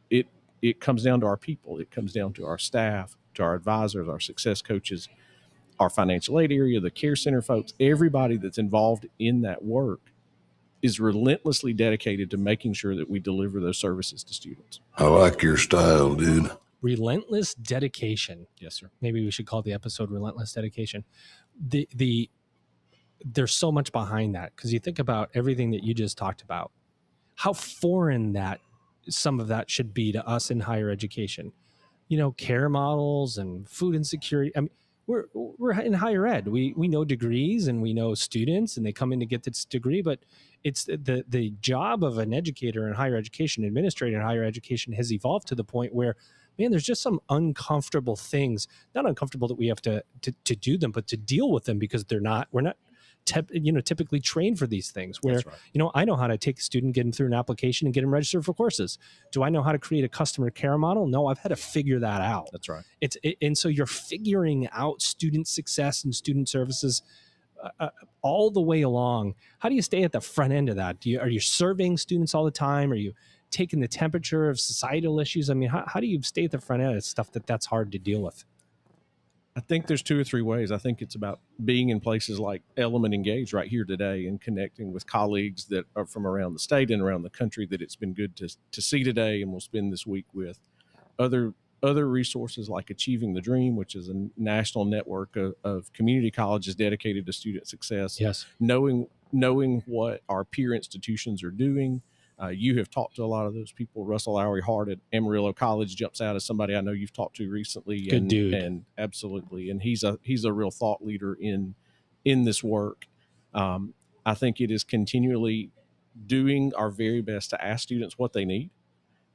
it, 0.08 0.26
it 0.62 0.80
comes 0.80 1.02
down 1.02 1.20
to 1.20 1.26
our 1.26 1.36
people. 1.36 1.78
It 1.78 1.90
comes 1.90 2.12
down 2.12 2.32
to 2.34 2.46
our 2.46 2.58
staff, 2.58 3.16
to 3.34 3.42
our 3.42 3.54
advisors, 3.54 4.08
our 4.08 4.20
success 4.20 4.62
coaches, 4.62 5.08
our 5.78 5.90
financial 5.90 6.38
aid 6.40 6.52
area, 6.52 6.80
the 6.80 6.90
care 6.90 7.16
center 7.16 7.42
folks, 7.42 7.72
everybody 7.80 8.36
that's 8.36 8.58
involved 8.58 9.06
in 9.18 9.42
that 9.42 9.64
work 9.64 10.00
is 10.82 10.98
relentlessly 11.00 11.72
dedicated 11.72 12.30
to 12.30 12.36
making 12.36 12.72
sure 12.74 12.96
that 12.96 13.08
we 13.08 13.20
deliver 13.20 13.60
those 13.60 13.78
services 13.78 14.24
to 14.24 14.34
students. 14.34 14.80
I 14.96 15.04
like 15.04 15.42
your 15.42 15.56
style, 15.56 16.14
dude. 16.14 16.50
Relentless 16.82 17.54
dedication. 17.54 18.46
Yes, 18.58 18.74
sir. 18.74 18.90
Maybe 19.00 19.24
we 19.24 19.30
should 19.30 19.46
call 19.46 19.62
the 19.62 19.72
episode 19.72 20.10
"Relentless 20.10 20.52
Dedication." 20.52 21.04
The 21.68 21.88
the 21.94 22.28
there's 23.24 23.52
so 23.52 23.70
much 23.70 23.92
behind 23.92 24.34
that 24.34 24.54
because 24.56 24.72
you 24.72 24.80
think 24.80 24.98
about 24.98 25.30
everything 25.34 25.70
that 25.70 25.84
you 25.84 25.94
just 25.94 26.18
talked 26.18 26.42
about. 26.42 26.72
how 27.36 27.52
foreign 27.52 28.32
that 28.34 28.60
some 29.08 29.40
of 29.40 29.48
that 29.48 29.70
should 29.70 29.92
be 29.94 30.12
to 30.12 30.26
us 30.28 30.50
in 30.50 30.60
higher 30.60 30.90
education. 30.90 31.52
You 32.08 32.18
know, 32.18 32.32
care 32.32 32.68
models 32.68 33.38
and 33.38 33.68
food 33.68 33.94
insecurity. 33.94 34.52
I 34.56 34.60
mean, 34.60 34.70
we're 35.12 35.26
we're 35.34 35.78
in 35.78 35.92
higher 35.92 36.26
ed. 36.26 36.48
We 36.48 36.72
we 36.76 36.88
know 36.88 37.04
degrees 37.04 37.68
and 37.68 37.82
we 37.82 37.92
know 37.92 38.14
students, 38.14 38.76
and 38.76 38.86
they 38.86 38.92
come 38.92 39.12
in 39.12 39.20
to 39.20 39.26
get 39.26 39.42
this 39.42 39.64
degree. 39.64 40.00
But 40.00 40.20
it's 40.64 40.84
the 40.84 41.24
the 41.28 41.50
job 41.60 42.02
of 42.02 42.18
an 42.18 42.32
educator 42.32 42.88
in 42.88 42.94
higher 42.94 43.16
education, 43.16 43.64
administrator 43.64 44.16
in 44.16 44.22
higher 44.22 44.44
education, 44.44 44.92
has 44.94 45.12
evolved 45.12 45.46
to 45.48 45.54
the 45.54 45.64
point 45.64 45.94
where, 45.94 46.16
man, 46.58 46.70
there's 46.70 46.84
just 46.84 47.02
some 47.02 47.20
uncomfortable 47.28 48.16
things. 48.16 48.66
Not 48.94 49.06
uncomfortable 49.06 49.48
that 49.48 49.58
we 49.58 49.68
have 49.68 49.82
to 49.82 50.02
to, 50.22 50.32
to 50.44 50.56
do 50.56 50.78
them, 50.78 50.92
but 50.92 51.06
to 51.08 51.16
deal 51.16 51.50
with 51.50 51.64
them 51.64 51.78
because 51.78 52.04
they're 52.04 52.20
not. 52.20 52.48
We're 52.50 52.62
not. 52.62 52.76
Tep, 53.24 53.50
you 53.52 53.72
know, 53.72 53.80
typically 53.80 54.20
trained 54.20 54.58
for 54.58 54.66
these 54.66 54.90
things. 54.90 55.22
Where 55.22 55.36
right. 55.36 55.56
you 55.72 55.78
know, 55.78 55.90
I 55.94 56.04
know 56.04 56.16
how 56.16 56.26
to 56.26 56.36
take 56.36 56.58
a 56.58 56.62
student, 56.62 56.94
get 56.94 57.04
them 57.04 57.12
through 57.12 57.28
an 57.28 57.34
application, 57.34 57.86
and 57.86 57.94
get 57.94 58.00
them 58.00 58.12
registered 58.12 58.44
for 58.44 58.52
courses. 58.52 58.98
Do 59.30 59.42
I 59.42 59.48
know 59.48 59.62
how 59.62 59.72
to 59.72 59.78
create 59.78 60.04
a 60.04 60.08
customer 60.08 60.50
care 60.50 60.76
model? 60.76 61.06
No, 61.06 61.26
I've 61.26 61.38
had 61.38 61.50
to 61.50 61.56
figure 61.56 62.00
that 62.00 62.20
out 62.20 62.48
That's 62.52 62.68
right. 62.68 62.84
it's 63.00 63.16
it, 63.22 63.36
and 63.40 63.56
so 63.56 63.68
you're 63.68 63.86
figuring 63.86 64.68
out 64.72 65.02
student 65.02 65.48
success 65.48 66.04
and 66.04 66.14
student 66.14 66.48
services 66.48 67.02
uh, 67.62 67.68
uh, 67.80 67.88
all 68.22 68.50
the 68.50 68.60
way 68.60 68.82
along 68.82 69.34
how 69.60 69.68
do 69.68 69.74
you 69.74 69.82
stay 69.82 70.02
at 70.02 70.12
the 70.12 70.20
front 70.20 70.52
end 70.52 70.68
of 70.68 70.76
that 70.76 71.00
do 71.00 71.10
you 71.10 71.20
are 71.20 71.28
you 71.28 71.40
serving 71.40 71.96
students 71.96 72.34
all 72.34 72.44
the 72.44 72.50
time 72.50 72.90
are 72.90 72.96
you 72.96 73.12
taking 73.50 73.80
the 73.80 73.88
temperature 73.88 74.48
of 74.48 74.58
societal 74.58 75.20
issues 75.20 75.48
i 75.48 75.54
mean 75.54 75.68
how, 75.68 75.84
how 75.86 76.00
do 76.00 76.06
you 76.06 76.20
stay 76.22 76.44
at 76.44 76.50
the 76.50 76.60
front 76.60 76.82
end 76.82 76.96
of 76.96 77.04
stuff 77.04 77.30
that 77.32 77.46
that's 77.46 77.66
hard 77.66 77.92
to 77.92 77.98
deal 77.98 78.20
with 78.20 78.44
I 79.54 79.60
think 79.60 79.86
there's 79.86 80.02
two 80.02 80.18
or 80.18 80.24
three 80.24 80.40
ways. 80.40 80.72
I 80.72 80.78
think 80.78 81.02
it's 81.02 81.14
about 81.14 81.40
being 81.64 81.90
in 81.90 82.00
places 82.00 82.40
like 82.40 82.62
Element 82.76 83.12
Engage 83.12 83.52
right 83.52 83.68
here 83.68 83.84
today 83.84 84.26
and 84.26 84.40
connecting 84.40 84.92
with 84.92 85.06
colleagues 85.06 85.66
that 85.66 85.84
are 85.94 86.06
from 86.06 86.26
around 86.26 86.54
the 86.54 86.58
state 86.58 86.90
and 86.90 87.02
around 87.02 87.22
the 87.22 87.30
country 87.30 87.66
that 87.66 87.82
it's 87.82 87.96
been 87.96 88.14
good 88.14 88.34
to, 88.36 88.48
to 88.70 88.80
see 88.80 89.04
today 89.04 89.42
and 89.42 89.50
we'll 89.50 89.60
spend 89.60 89.92
this 89.92 90.06
week 90.06 90.26
with. 90.32 90.58
Other 91.18 91.54
other 91.82 92.08
resources 92.08 92.68
like 92.68 92.90
Achieving 92.90 93.34
the 93.34 93.40
Dream, 93.40 93.74
which 93.74 93.96
is 93.96 94.08
a 94.08 94.28
national 94.36 94.84
network 94.84 95.34
of, 95.34 95.54
of 95.64 95.92
community 95.92 96.30
colleges 96.30 96.76
dedicated 96.76 97.26
to 97.26 97.32
student 97.32 97.66
success. 97.66 98.20
yes 98.20 98.46
Knowing 98.60 99.08
knowing 99.32 99.82
what 99.86 100.22
our 100.28 100.44
peer 100.44 100.74
institutions 100.74 101.42
are 101.42 101.50
doing. 101.50 102.02
Uh, 102.40 102.48
you 102.48 102.78
have 102.78 102.90
talked 102.90 103.16
to 103.16 103.24
a 103.24 103.26
lot 103.26 103.46
of 103.46 103.54
those 103.54 103.72
people. 103.72 104.04
Russell 104.04 104.34
Lowery 104.34 104.62
Hart 104.62 104.88
at 104.88 104.98
Amarillo 105.12 105.52
College 105.52 105.94
jumps 105.94 106.20
out 106.20 106.36
as 106.36 106.44
somebody 106.44 106.74
I 106.74 106.80
know 106.80 106.92
you've 106.92 107.12
talked 107.12 107.36
to 107.36 107.50
recently. 107.50 108.02
Good 108.02 108.14
and, 108.14 108.30
dude. 108.30 108.54
and 108.54 108.84
absolutely, 108.98 109.70
and 109.70 109.82
he's 109.82 110.02
a 110.02 110.18
he's 110.22 110.44
a 110.44 110.52
real 110.52 110.70
thought 110.70 111.04
leader 111.04 111.34
in 111.34 111.74
in 112.24 112.44
this 112.44 112.62
work. 112.62 113.06
Um, 113.54 113.94
I 114.24 114.34
think 114.34 114.60
it 114.60 114.70
is 114.70 114.84
continually 114.84 115.70
doing 116.26 116.72
our 116.74 116.90
very 116.90 117.22
best 117.22 117.50
to 117.50 117.64
ask 117.64 117.82
students 117.82 118.18
what 118.18 118.32
they 118.32 118.44
need, 118.44 118.70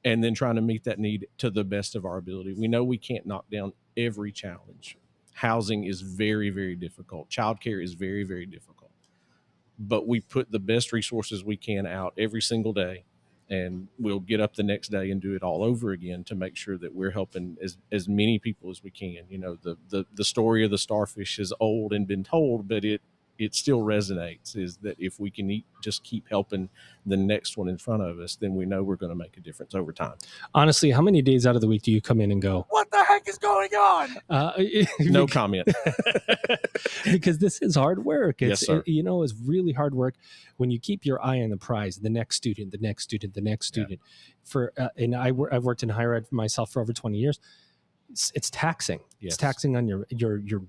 and 0.04 0.24
then 0.24 0.34
trying 0.34 0.56
to 0.56 0.62
meet 0.62 0.84
that 0.86 1.00
need 1.00 1.28
to 1.38 1.50
the 1.50 1.64
best 1.64 1.96
of 1.96 2.06
our 2.06 2.18
ability. 2.18 2.54
We 2.54 2.68
know 2.68 2.84
we 2.84 2.98
can't 2.98 3.26
knock 3.26 3.46
down 3.50 3.74
every 3.96 4.32
challenge. 4.32 4.98
Housing 5.34 5.84
is 5.84 6.02
very 6.02 6.50
very 6.50 6.76
difficult. 6.76 7.30
Childcare 7.30 7.84
is 7.84 7.94
very 7.94 8.24
very 8.24 8.46
difficult 8.46 8.77
but 9.80 10.08
we 10.08 10.20
put 10.20 10.52
the 10.52 10.60
best 10.60 10.92
resources 10.92 11.44
we 11.44 11.58
can 11.58 11.86
out 11.86 12.14
every 12.18 12.42
single 12.42 12.74
day 12.74 13.04
and 13.50 13.88
we'll 13.98 14.20
get 14.20 14.42
up 14.42 14.56
the 14.56 14.64
next 14.64 14.90
day 14.90 15.10
and 15.10 15.22
do 15.22 15.34
it 15.34 15.44
all 15.44 15.64
over 15.64 15.92
again 15.92 16.24
to 16.26 16.36
make 16.36 16.58
sure 16.58 16.78
that 16.78 16.94
we're 16.94 17.12
helping 17.12 17.58
as, 17.62 17.78
as 17.92 18.08
many 18.08 18.38
people 18.40 18.70
as 18.70 18.84
we 18.84 18.92
can. 18.92 19.24
You 19.30 19.38
know 19.38 19.58
the, 19.62 19.78
the 19.90 20.06
the 20.14 20.26
story 20.26 20.66
of 20.66 20.72
the 20.72 20.78
starfish 20.78 21.40
is 21.40 21.54
old 21.60 21.94
and 21.94 22.08
been 22.08 22.24
told 22.24 22.68
but 22.68 22.84
it 22.84 23.02
it 23.40 23.54
still 23.56 23.82
resonates 23.82 24.56
is 24.56 24.78
that 24.78 24.96
if 25.00 25.20
we 25.20 25.30
can 25.32 25.50
eat, 25.52 25.66
just 25.84 26.04
keep 26.04 26.28
helping 26.30 26.70
the 27.06 27.18
next 27.18 27.56
one 27.58 27.70
in 27.70 27.78
front 27.78 28.02
of 28.04 28.20
us 28.20 28.36
then 28.36 28.56
we 28.56 28.66
know 28.66 28.84
we're 28.84 28.96
going 28.96 29.10
to 29.12 29.16
make 29.16 29.38
a 29.38 29.40
difference 29.40 29.74
over 29.76 29.92
time 29.94 30.14
honestly 30.54 30.92
how 30.92 31.02
many 31.02 31.22
days 31.22 31.46
out 31.46 31.56
of 31.56 31.62
the 31.62 31.68
week 31.68 31.82
do 31.84 31.92
you 31.92 32.02
come 32.02 32.20
in 32.20 32.32
and 32.32 32.42
go 32.42 32.66
what 32.70 32.90
the 32.92 33.04
heck 33.06 33.28
is 33.30 33.38
going 33.38 33.70
on 33.74 34.10
uh, 34.30 34.52
no 35.00 35.26
comment 35.28 35.68
because 37.12 37.38
this 37.38 37.62
is 37.62 37.76
hard 37.76 38.04
work. 38.04 38.42
Yes, 38.42 38.66
sir. 38.66 38.80
it- 38.80 38.88
you 38.88 39.04
know, 39.04 39.24
it's 39.24 39.34
really 39.46 39.72
hard 39.72 39.94
work 39.96 40.16
when 40.58 40.72
you 40.72 40.80
keep 40.80 41.06
your 41.06 41.24
eye 41.24 41.42
on 41.42 41.50
the 41.50 41.58
prize, 41.58 41.98
the 41.98 42.10
next 42.10 42.36
student, 42.38 42.72
the 42.72 42.78
next 42.80 43.04
student, 43.04 43.34
the 43.34 43.42
next 43.42 43.76
Yeah. 43.76 43.84
student. 43.84 44.02
For 44.44 44.72
uh, 44.78 44.90
and 44.98 45.16
I, 45.16 45.32
I've 45.52 45.64
worked 45.64 45.84
in 45.84 45.90
higher 45.90 46.14
ed 46.16 46.26
myself 46.32 46.72
for 46.72 46.82
over 46.82 46.94
twenty 46.94 47.18
years. 47.18 47.40
It's, 48.10 48.32
it's 48.36 48.50
taxing. 48.50 49.00
Yes. 49.20 49.34
It's 49.34 49.38
taxing 49.38 49.76
on 49.76 49.88
your 49.88 50.06
your 50.10 50.38
your 50.38 50.62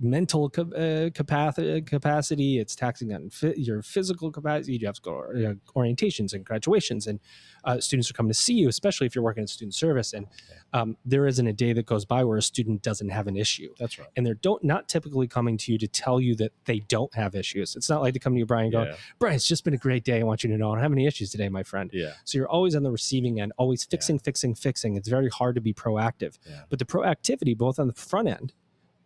mental 0.00 0.52
uh, 0.56 1.10
capacity. 1.14 1.82
Capacity. 1.82 2.58
It's 2.58 2.74
taxing 2.76 3.12
on 3.12 3.30
your 3.56 3.82
physical 3.82 4.30
capacity. 4.30 4.76
You 4.76 4.86
have 4.86 4.96
to 4.96 5.02
go 5.02 5.32
to 5.32 5.50
uh, 5.50 5.54
orientations 5.76 6.32
and 6.32 6.44
graduations, 6.44 7.06
and 7.06 7.20
uh, 7.64 7.80
students 7.80 8.10
are 8.10 8.14
coming 8.14 8.30
to 8.30 8.38
see 8.38 8.54
you, 8.54 8.68
especially 8.68 9.06
if 9.06 9.14
you're 9.14 9.24
working 9.24 9.42
in 9.42 9.46
student 9.46 9.74
service. 9.74 10.12
And 10.12 10.26
um, 10.72 10.96
there 11.04 11.26
isn't 11.26 11.46
a 11.46 11.52
day 11.52 11.72
that 11.72 11.86
goes 11.86 12.04
by 12.04 12.24
where 12.24 12.38
a 12.38 12.42
student 12.42 12.82
doesn't 12.82 13.08
have 13.08 13.26
an 13.26 13.36
issue 13.36 13.72
that's 13.78 13.98
right 13.98 14.08
and 14.16 14.26
they're 14.26 14.34
don't 14.34 14.62
not 14.62 14.88
typically 14.88 15.26
coming 15.26 15.56
to 15.56 15.72
you 15.72 15.78
to 15.78 15.88
tell 15.88 16.20
you 16.20 16.34
that 16.36 16.52
they 16.66 16.80
don't 16.80 17.14
have 17.14 17.34
issues. 17.34 17.74
It's 17.74 17.88
not 17.88 18.02
like 18.02 18.14
to 18.14 18.20
come 18.20 18.34
to 18.34 18.38
you, 18.38 18.46
Brian, 18.46 18.66
and 18.66 18.72
go, 18.72 18.82
yeah 18.84 18.94
Brian, 19.18 19.36
it's 19.36 19.46
just 19.46 19.64
been 19.64 19.74
a 19.74 19.78
great 19.78 20.04
day. 20.04 20.20
I 20.20 20.24
want 20.24 20.44
you 20.44 20.50
to 20.50 20.56
know 20.56 20.72
I 20.72 20.74
don't 20.74 20.82
have 20.82 20.92
any 20.92 21.06
issues 21.06 21.30
today, 21.30 21.48
my 21.48 21.62
friend. 21.62 21.90
yeah 21.92 22.12
So 22.24 22.38
you're 22.38 22.48
always 22.48 22.74
on 22.74 22.82
the 22.82 22.90
receiving 22.90 23.40
end, 23.40 23.52
always 23.56 23.84
fixing, 23.84 24.18
fixing, 24.18 24.54
fixing. 24.54 24.96
It's 24.96 25.08
very 25.08 25.28
hard 25.28 25.54
to 25.54 25.60
be 25.60 25.72
proactive. 25.72 26.38
Yeah. 26.46 26.62
But 26.68 26.78
the 26.78 26.84
proactivity, 26.84 27.56
both 27.56 27.78
on 27.78 27.86
the 27.86 27.94
front 27.94 28.28
end 28.28 28.52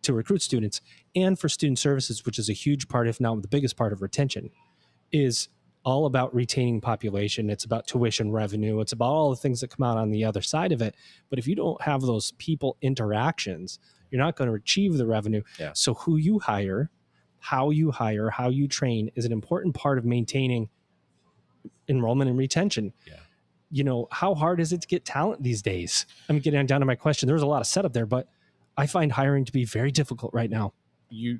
to 0.03 0.13
recruit 0.13 0.41
students 0.41 0.81
and 1.15 1.37
for 1.37 1.49
student 1.49 1.79
services, 1.79 2.25
which 2.25 2.39
is 2.39 2.49
a 2.49 2.53
huge 2.53 2.87
part, 2.87 3.07
if 3.07 3.19
not 3.19 3.41
the 3.41 3.47
biggest 3.47 3.75
part 3.75 3.93
of 3.93 4.01
retention, 4.01 4.49
is 5.11 5.49
all 5.85 6.05
about 6.05 6.33
retaining 6.33 6.79
population. 6.79 7.49
It's 7.49 7.65
about 7.65 7.87
tuition 7.87 8.31
revenue. 8.31 8.79
It's 8.79 8.93
about 8.93 9.09
all 9.09 9.29
the 9.29 9.35
things 9.35 9.59
that 9.61 9.69
come 9.69 9.85
out 9.85 9.97
on 9.97 10.11
the 10.11 10.23
other 10.23 10.41
side 10.41 10.71
of 10.71 10.81
it. 10.81 10.95
But 11.29 11.39
if 11.39 11.47
you 11.47 11.55
don't 11.55 11.81
have 11.81 12.01
those 12.01 12.31
people 12.37 12.77
interactions, 12.81 13.79
you're 14.09 14.21
not 14.21 14.35
going 14.35 14.49
to 14.49 14.55
achieve 14.55 14.97
the 14.97 15.05
revenue. 15.05 15.41
Yeah. 15.59 15.71
So 15.73 15.95
who 15.95 16.17
you 16.17 16.39
hire, 16.39 16.89
how 17.39 17.71
you 17.71 17.91
hire, 17.91 18.29
how 18.29 18.49
you 18.49 18.67
train 18.67 19.11
is 19.15 19.25
an 19.25 19.33
important 19.33 19.75
part 19.75 19.97
of 19.97 20.05
maintaining 20.05 20.69
enrollment 21.89 22.29
and 22.29 22.39
retention. 22.39 22.93
Yeah. 23.05 23.15
You 23.69 23.83
know, 23.83 24.07
how 24.11 24.35
hard 24.35 24.61
is 24.61 24.71
it 24.71 24.81
to 24.81 24.87
get 24.87 25.03
talent 25.03 25.43
these 25.43 25.61
days? 25.61 26.05
I'm 26.29 26.39
getting 26.39 26.65
down 26.65 26.79
to 26.79 26.85
my 26.85 26.95
question. 26.95 27.27
There 27.27 27.33
was 27.33 27.43
a 27.43 27.47
lot 27.47 27.59
of 27.59 27.67
setup 27.67 27.91
there, 27.91 28.05
but 28.05 28.27
I 28.77 28.87
find 28.87 29.11
hiring 29.11 29.45
to 29.45 29.51
be 29.51 29.65
very 29.65 29.91
difficult 29.91 30.33
right 30.33 30.49
now. 30.49 30.73
you 31.09 31.39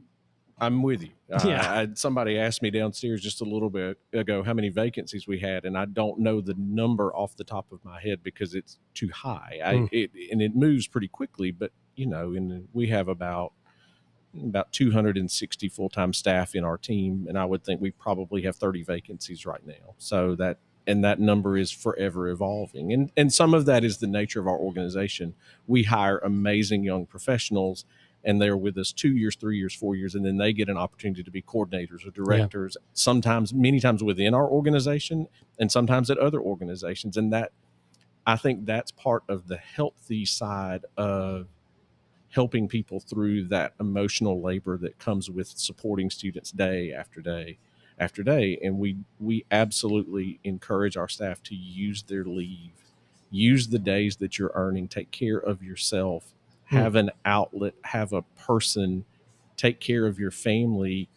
i'm 0.60 0.84
with 0.84 1.02
you 1.02 1.10
Uh, 1.32 1.40
Yeah. 1.44 1.72
I, 1.80 1.88
somebody 1.96 2.38
asked 2.38 2.62
me 2.62 2.70
downstairs 2.70 3.22
just 3.24 3.42
a 3.42 3.44
little 3.44 3.72
bit 3.72 3.98
ago 4.14 4.44
how 4.44 4.54
many 4.54 4.70
vacancies 4.70 5.28
we 5.28 5.40
had 5.40 5.66
and 5.66 5.76
i 5.76 5.86
don't 5.86 6.20
know 6.20 6.42
the 6.42 6.54
number 6.60 7.12
off 7.16 7.36
the 7.36 7.44
top 7.44 7.72
of 7.72 7.84
my 7.84 8.00
head 8.00 8.22
because 8.22 8.54
it's 8.54 8.78
too 8.94 9.10
high 9.10 9.60
I, 9.66 9.74
Mm. 9.74 9.90
it, 9.92 10.12
and 10.32 10.44
it 10.44 10.56
moves 10.56 10.86
pretty 10.88 11.08
quickly 11.08 11.50
but 11.50 11.72
you 11.96 12.06
know 12.06 12.34
and 12.34 12.68
we 12.72 12.86
have 12.90 13.08
about 13.08 13.54
about 14.44 14.72
260 14.72 15.70
full-time 15.70 16.14
staff 16.14 16.54
in 16.54 16.64
our 16.64 16.78
team 16.78 17.26
and 17.28 17.36
i 17.38 17.46
would 17.46 17.64
think 17.64 17.82
we 17.82 17.90
probably 17.90 18.44
have 18.44 18.56
30 18.56 18.84
vacancies 18.84 19.48
right 19.48 19.66
now 19.66 19.96
so 19.98 20.36
that 20.36 20.60
and 20.86 21.04
that 21.04 21.20
number 21.20 21.58
is 21.58 21.72
forever 21.72 22.28
evolving 22.28 22.92
and 22.92 23.12
and 23.16 23.34
some 23.34 23.54
of 23.54 23.66
that 23.66 23.84
is 23.84 23.98
the 23.98 24.08
nature 24.08 24.40
of 24.40 24.48
our 24.48 24.58
organization 24.58 25.34
we 25.68 25.84
hire 25.84 26.18
amazing 26.20 26.84
young 26.84 27.06
professionals 27.06 27.86
and 28.24 28.42
they're 28.42 28.58
with 28.58 28.78
us 28.78 28.92
two 28.92 29.12
years, 29.12 29.36
three 29.36 29.58
years, 29.58 29.74
four 29.74 29.96
years, 29.96 30.16
and 30.16 30.26
then 30.26 30.38
they 30.38 30.54
get 30.54 30.70
an 30.70 30.78
opportunity 30.78 31.24
to 31.24 31.32
be 31.32 31.42
coordinators 31.42 32.08
or 32.08 32.12
directors. 32.12 32.78
Sometimes, 32.94 33.54
many 33.54 33.80
times 33.80 34.04
within 34.04 34.34
our 34.34 34.48
organization, 34.48 35.28
and 35.60 35.72
sometimes 35.72 36.10
at 36.10 36.18
other 36.18 36.40
organizations. 36.40 37.18
And 37.18 37.34
that, 37.34 37.52
I 38.26 38.38
think, 38.38 38.66
that's 38.66 38.92
part 38.92 39.24
of 39.28 39.48
the 39.48 39.58
healthy 39.58 40.26
side 40.26 40.86
of 40.98 41.48
helping 42.30 42.68
people 42.68 43.00
through 43.00 43.46
that 43.46 43.74
emotional 43.80 44.42
labor 44.42 44.78
that 44.78 44.98
comes 44.98 45.30
with 45.30 45.48
supporting 45.50 46.10
students 46.10 46.52
day 46.52 46.92
after 46.92 47.22
day 47.22 47.58
after 48.04 48.24
day. 48.24 48.60
And 48.64 48.78
we 48.80 48.98
we 49.20 49.46
absolutely 49.52 50.40
encourage 50.44 50.98
our 50.98 51.10
staff 51.10 51.42
to 51.44 51.56
use 51.56 52.04
their 52.04 52.26
leave, 52.26 52.72
use 53.32 53.68
the 53.70 53.80
days 53.80 54.18
that 54.18 54.38
you're 54.38 54.52
earning, 54.56 54.88
take 54.88 55.12
care 55.12 55.38
of 55.40 55.64
yourself 55.64 56.34
Hmm. 56.70 56.78
have 56.78 56.96
an 56.96 57.12
outlet, 57.26 57.76
have 57.84 58.14
a 58.14 58.22
person, 58.48 59.06
take 59.58 59.80
care 59.80 60.08
of 60.08 60.18
your 60.20 60.32
family. 60.32 61.10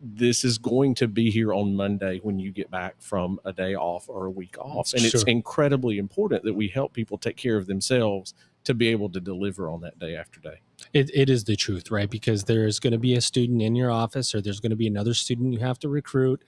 This 0.00 0.44
is 0.44 0.58
going 0.58 0.94
to 0.96 1.08
be 1.08 1.30
here 1.30 1.52
on 1.54 1.74
Monday 1.76 2.18
when 2.22 2.38
you 2.38 2.52
get 2.52 2.70
back 2.70 2.96
from 3.00 3.40
a 3.44 3.52
day 3.52 3.74
off 3.74 4.08
or 4.08 4.26
a 4.26 4.30
week 4.30 4.56
off. 4.58 4.92
And 4.92 5.02
it's 5.04 5.22
incredibly 5.24 5.98
important 5.98 6.44
that 6.44 6.54
we 6.54 6.68
help 6.68 6.92
people 6.92 7.16
take 7.18 7.36
care 7.36 7.56
of 7.56 7.66
themselves 7.66 8.34
to 8.64 8.74
be 8.74 8.88
able 8.88 9.08
to 9.10 9.20
deliver 9.20 9.68
on 9.70 9.80
that 9.80 9.98
day 9.98 10.14
after 10.14 10.40
day. 10.40 10.60
It, 10.94 11.10
it 11.12 11.28
is 11.28 11.44
the 11.44 11.56
truth, 11.56 11.90
right? 11.90 12.08
Because 12.08 12.44
there's 12.44 12.78
going 12.78 12.92
to 12.92 12.98
be 12.98 13.14
a 13.14 13.20
student 13.20 13.60
in 13.60 13.74
your 13.74 13.90
office 13.90 14.34
or 14.34 14.40
there's 14.40 14.60
going 14.60 14.70
to 14.70 14.76
be 14.76 14.86
another 14.86 15.12
student 15.12 15.52
you 15.52 15.58
have 15.58 15.78
to 15.80 15.88
recruit. 15.88 16.42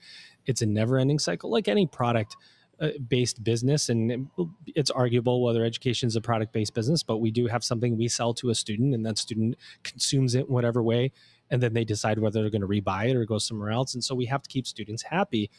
It's 0.45 0.61
a 0.61 0.65
never 0.65 0.97
ending 0.97 1.19
cycle, 1.19 1.51
like 1.51 1.67
any 1.67 1.85
product 1.85 2.35
uh, 2.79 2.89
based 3.09 3.43
business. 3.43 3.89
And 3.89 4.29
it's 4.67 4.89
arguable 4.89 5.43
whether 5.43 5.65
education 5.65 6.07
is 6.07 6.15
a 6.15 6.21
product 6.21 6.53
based 6.53 6.73
business, 6.73 7.03
but 7.03 7.17
we 7.17 7.29
do 7.29 7.47
have 7.47 7.63
something 7.63 7.97
we 7.97 8.07
sell 8.07 8.33
to 8.35 8.49
a 8.49 8.55
student 8.55 8.95
and 8.95 9.05
that 9.05 9.17
student 9.17 9.55
consumes 9.83 10.33
it 10.33 10.47
in 10.47 10.53
whatever 10.53 10.81
way. 10.81 11.11
And 11.51 11.61
then 11.61 11.73
they 11.73 11.83
decide 11.83 12.19
whether 12.19 12.41
they're 12.41 12.49
going 12.49 12.61
to 12.61 12.67
rebuy 12.67 13.09
it 13.09 13.15
or 13.15 13.25
go 13.25 13.37
somewhere 13.39 13.71
else. 13.71 13.93
And 13.93 14.03
so 14.03 14.15
we 14.15 14.25
have 14.27 14.43
to 14.43 14.49
keep 14.49 14.65
students 14.65 15.03
happy. 15.03 15.49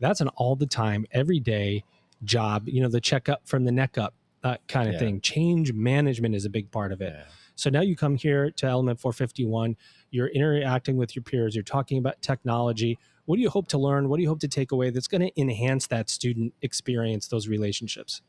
that's 0.00 0.20
an 0.20 0.28
all 0.30 0.56
the 0.56 0.66
time, 0.66 1.06
every 1.12 1.38
day 1.38 1.84
job. 2.24 2.68
You 2.68 2.82
know, 2.82 2.88
the 2.88 3.00
checkup 3.00 3.46
from 3.46 3.64
the 3.64 3.70
neck 3.70 3.98
up, 3.98 4.14
uh, 4.42 4.56
kind 4.66 4.88
of 4.88 4.94
Yeah. 4.94 4.98
thing. 4.98 5.20
Change 5.20 5.72
management 5.72 6.34
is 6.34 6.44
a 6.44 6.50
big 6.50 6.72
part 6.72 6.90
of 6.90 7.00
it. 7.00 7.12
Yeah. 7.16 7.24
So 7.54 7.70
now 7.70 7.82
you 7.82 7.96
come 7.96 8.16
here 8.16 8.50
to 8.50 8.66
Element 8.66 9.00
451, 9.00 9.76
you're 10.10 10.28
interacting 10.28 10.96
with 10.96 11.14
your 11.14 11.22
peers, 11.22 11.54
you're 11.54 11.62
talking 11.64 11.98
about 11.98 12.20
technology. 12.22 12.98
What 13.26 13.36
do 13.36 13.42
you 13.42 13.50
hope 13.50 13.68
to 13.68 13.78
learn? 13.78 14.08
What 14.08 14.16
do 14.16 14.22
you 14.22 14.28
hope 14.28 14.40
to 14.40 14.48
take 14.48 14.72
away 14.72 14.90
that's 14.90 15.08
going 15.08 15.20
to 15.22 15.40
enhance 15.40 15.86
that 15.88 16.10
student 16.10 16.54
experience, 16.62 17.28
those 17.28 17.48
relationships? 17.48 18.22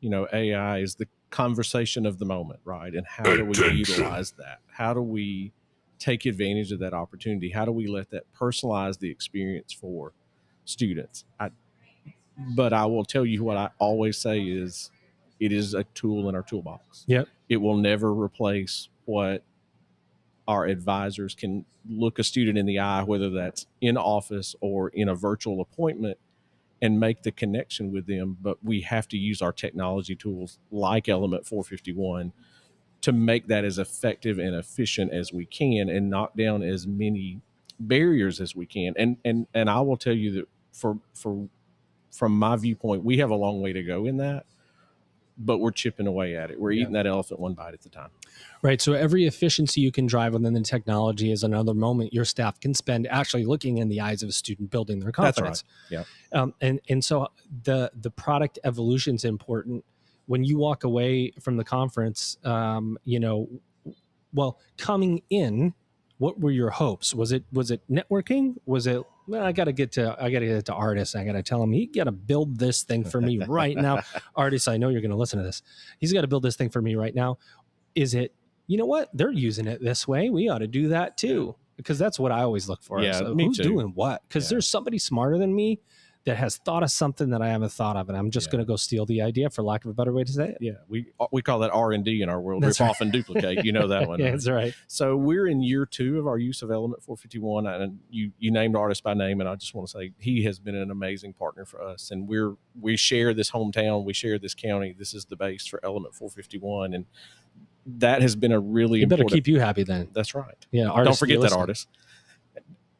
you 0.00 0.10
know 0.10 0.26
ai 0.32 0.78
is 0.78 0.96
the 0.96 1.06
conversation 1.30 2.06
of 2.06 2.18
the 2.18 2.24
moment 2.24 2.60
right? 2.64 2.94
And 2.94 3.06
how 3.06 3.24
do 3.24 3.44
we 3.44 3.56
utilize 3.70 4.32
that? 4.32 4.58
How 4.72 4.92
do 4.94 5.00
we 5.00 5.52
take 5.98 6.26
advantage 6.26 6.72
of 6.72 6.80
that 6.80 6.92
opportunity? 6.92 7.50
How 7.50 7.64
do 7.64 7.72
we 7.72 7.86
let 7.86 8.10
that 8.10 8.24
personalize 8.38 8.98
the 8.98 9.10
experience 9.10 9.72
for 9.72 10.12
students? 10.64 11.24
I, 11.38 11.50
but 12.56 12.72
i 12.72 12.86
will 12.86 13.04
tell 13.04 13.26
you 13.26 13.44
what 13.44 13.56
i 13.56 13.68
always 13.78 14.16
say 14.16 14.40
is 14.40 14.90
it 15.40 15.52
is 15.52 15.74
a 15.74 15.84
tool 15.94 16.28
in 16.28 16.34
our 16.36 16.42
toolbox 16.42 17.04
Yep. 17.08 17.28
it 17.48 17.56
will 17.58 17.76
never 17.76 18.12
replace 18.12 18.88
what 19.06 19.42
our 20.46 20.66
advisors 20.66 21.34
can 21.34 21.64
look 21.88 22.18
a 22.18 22.24
student 22.24 22.58
in 22.58 22.66
the 22.66 22.78
eye 22.78 23.02
whether 23.02 23.30
that's 23.30 23.66
in 23.80 23.96
office 23.96 24.54
or 24.60 24.88
in 24.90 25.08
a 25.08 25.14
virtual 25.14 25.60
appointment 25.60 26.18
and 26.82 26.98
make 26.98 27.22
the 27.22 27.32
connection 27.32 27.92
with 27.92 28.06
them. 28.06 28.36
But 28.40 28.64
we 28.64 28.80
have 28.82 29.06
to 29.08 29.18
use 29.18 29.42
our 29.42 29.52
technology 29.52 30.14
tools 30.16 30.58
like 30.70 31.08
Element 31.10 31.46
451 31.46 32.32
to 33.02 33.12
make 33.12 33.48
that 33.48 33.64
as 33.64 33.78
effective 33.78 34.38
and 34.38 34.54
efficient 34.54 35.12
as 35.12 35.32
we 35.32 35.46
can 35.46 35.88
and 35.90 36.10
knock 36.10 36.36
down 36.36 36.62
as 36.62 36.86
many 36.86 37.40
barriers 37.78 38.40
as 38.40 38.56
we 38.56 38.66
can. 38.66 38.94
And 38.96 39.18
and 39.24 39.46
and 39.54 39.68
I 39.70 39.80
will 39.80 39.96
tell 39.98 40.14
you 40.14 40.32
that 40.32 40.48
for 40.72 40.98
for 41.14 41.48
from 42.10 42.38
my 42.38 42.56
viewpoint, 42.56 43.04
we 43.04 43.18
have 43.18 43.30
a 43.30 43.36
long 43.36 43.60
way 43.60 43.72
to 43.72 43.82
go 43.82 44.06
in 44.06 44.16
that, 44.18 44.46
but 45.42 45.58
we're 45.58 45.70
chipping 45.70 46.06
away 46.06 46.36
at 46.36 46.50
it. 46.50 46.60
We're 46.60 46.72
Yeah. 46.72 46.82
eating 46.82 46.92
that 46.92 47.06
elephant 47.06 47.40
one 47.40 47.54
bite 47.54 47.72
at 47.74 47.84
a 47.86 47.88
time. 47.88 48.10
Right. 48.62 48.80
So 48.80 48.92
every 48.92 49.26
efficiency 49.26 49.80
you 49.80 49.90
can 49.90 50.06
drive 50.06 50.34
within 50.34 50.52
the 50.52 50.60
technology 50.60 51.32
is 51.32 51.42
another 51.42 51.72
moment 51.72 52.12
your 52.12 52.26
staff 52.26 52.60
can 52.60 52.74
spend 52.74 53.06
actually 53.08 53.46
looking 53.46 53.78
in 53.78 53.88
the 53.88 54.00
eyes 54.02 54.22
of 54.22 54.28
a 54.28 54.32
student, 54.32 54.70
building 54.70 55.00
their 55.00 55.10
That's 55.12 55.40
right. 55.40 55.46
confidence. 55.46 55.64
Yeah. 55.90 56.04
Um, 56.32 56.54
and 56.60 56.80
and 56.88 57.02
so 57.04 57.28
the 57.64 57.90
the 57.98 58.10
product 58.10 58.58
evolution 58.64 59.14
is 59.14 59.24
important. 59.24 59.84
When 60.26 60.44
you 60.44 60.58
walk 60.58 60.84
away 60.84 61.32
from 61.40 61.56
the 61.56 61.64
conference, 61.64 62.36
um, 62.44 62.98
you 63.04 63.18
know, 63.18 63.48
well, 64.32 64.60
coming 64.76 65.22
in, 65.30 65.74
what 66.20 66.38
were 66.38 66.50
your 66.50 66.68
hopes? 66.68 67.14
Was 67.14 67.32
it 67.32 67.44
was 67.50 67.70
it 67.70 67.80
networking? 67.90 68.54
Was 68.66 68.86
it 68.86 69.02
well, 69.26 69.42
I 69.42 69.52
got 69.52 69.64
to 69.64 69.72
get 69.72 69.92
to 69.92 70.14
I 70.22 70.30
got 70.30 70.40
to 70.40 70.46
get 70.46 70.64
to 70.66 70.72
Ardis. 70.72 71.18
I 71.18 71.24
got 71.24 71.32
to 71.32 71.42
tell 71.42 71.62
him 71.62 71.72
he 71.72 71.86
got 71.86 72.04
to 72.04 72.12
build 72.12 72.58
this 72.58 72.82
thing 72.82 73.04
for 73.04 73.22
me 73.22 73.38
right 73.48 73.74
now. 73.76 74.00
Ardis, 74.36 74.70
I 74.70 74.76
know 74.76 74.90
you're 74.90 75.00
going 75.00 75.12
to 75.12 75.16
listen 75.16 75.38
to 75.38 75.44
this. 75.44 75.62
He's 75.98 76.12
got 76.12 76.20
to 76.20 76.26
build 76.28 76.42
this 76.42 76.56
thing 76.56 76.68
for 76.68 76.82
me 76.82 76.94
right 76.94 77.14
now. 77.14 77.38
Is 77.94 78.12
it 78.14 78.34
you 78.66 78.76
know 78.76 78.84
what 78.86 79.08
they're 79.14 79.32
using 79.32 79.66
it 79.66 79.82
this 79.82 80.06
way 80.06 80.28
we 80.30 80.48
ought 80.48 80.58
to 80.58 80.66
do 80.68 80.88
that 80.88 81.16
too 81.16 81.56
because 81.76 81.98
that's 81.98 82.20
what 82.20 82.30
i 82.30 82.42
always 82.42 82.68
look 82.68 82.80
for 82.84 83.02
Yeah, 83.02 83.14
So 83.18 83.34
who's 83.34 83.56
too. 83.56 83.64
doing 83.64 83.88
what 83.96 84.22
because 84.28 84.44
Yeah. 84.44 84.50
there's 84.56 84.68
somebody 84.68 84.96
smarter 84.98 85.38
than 85.38 85.52
me 85.52 85.80
that 86.24 86.36
has 86.36 86.58
thought 86.58 86.82
of 86.82 86.90
something 86.90 87.30
that 87.30 87.40
i 87.40 87.48
haven't 87.48 87.72
thought 87.72 87.96
of 87.96 88.08
and 88.08 88.18
i'm 88.18 88.30
just 88.30 88.48
Yeah. 88.48 88.52
going 88.52 88.64
to 88.64 88.68
go 88.68 88.76
steal 88.76 89.06
the 89.06 89.22
idea 89.22 89.48
for 89.48 89.62
lack 89.62 89.84
of 89.84 89.90
a 89.90 89.94
better 89.94 90.12
way 90.12 90.22
to 90.24 90.30
say 90.32 90.48
it 90.50 90.58
Yeah, 90.60 90.72
we 90.88 91.06
uh, 91.18 91.26
we 91.32 91.40
call 91.42 91.58
that 91.60 91.70
R 91.72 91.92
and 91.92 92.04
D 92.04 92.20
in 92.22 92.28
our 92.28 92.40
world. 92.40 92.62
That's 92.62 92.78
Rip 92.78 92.86
right. 92.86 92.90
off 92.90 93.00
and 93.00 93.10
duplicate. 93.10 93.64
You 93.64 93.72
know 93.72 93.88
that 93.88 94.06
one. 94.08 94.18
yeah 94.18 94.26
right? 94.26 94.30
that's 94.32 94.48
right 94.48 94.74
So 94.86 95.16
we're 95.16 95.46
in 95.46 95.62
year 95.62 95.86
two 95.86 96.18
of 96.18 96.26
our 96.26 96.36
use 96.38 96.60
of 96.62 96.70
Element 96.70 97.02
451, 97.02 97.66
and 97.66 97.98
you 98.10 98.32
you 98.38 98.50
named 98.50 98.74
Ardis 98.74 99.02
by 99.02 99.14
name, 99.14 99.40
and 99.40 99.48
I 99.48 99.54
just 99.56 99.74
want 99.74 99.88
to 99.88 99.92
say 99.92 100.12
he 100.18 100.44
has 100.44 100.58
been 100.58 100.74
an 100.74 100.90
amazing 100.90 101.32
partner 101.32 101.64
for 101.64 101.82
us, 101.82 102.10
and 102.10 102.28
we're 102.28 102.54
we 102.78 102.96
share 102.98 103.32
this 103.32 103.50
hometown, 103.50 104.04
we 104.04 104.12
share 104.12 104.38
this 104.38 104.54
county. 104.54 104.94
This 104.98 105.14
is 105.14 105.24
the 105.24 105.36
base 105.36 105.66
for 105.66 105.80
Element 105.84 106.14
451, 106.14 106.92
and 106.94 107.06
that 107.86 108.20
has 108.20 108.36
been 108.36 108.52
a 108.52 108.60
really 108.60 109.00
he 109.00 109.04
better 109.06 109.22
important. 109.22 109.44
keep 109.44 109.48
you 109.52 109.58
happy 109.58 109.82
then 109.84 110.08
that's 110.12 110.34
right. 110.34 110.66
yeah 110.70 110.84
Don't 111.02 111.16
forget 111.18 111.40
that 111.40 111.52
Ardis. 111.52 111.86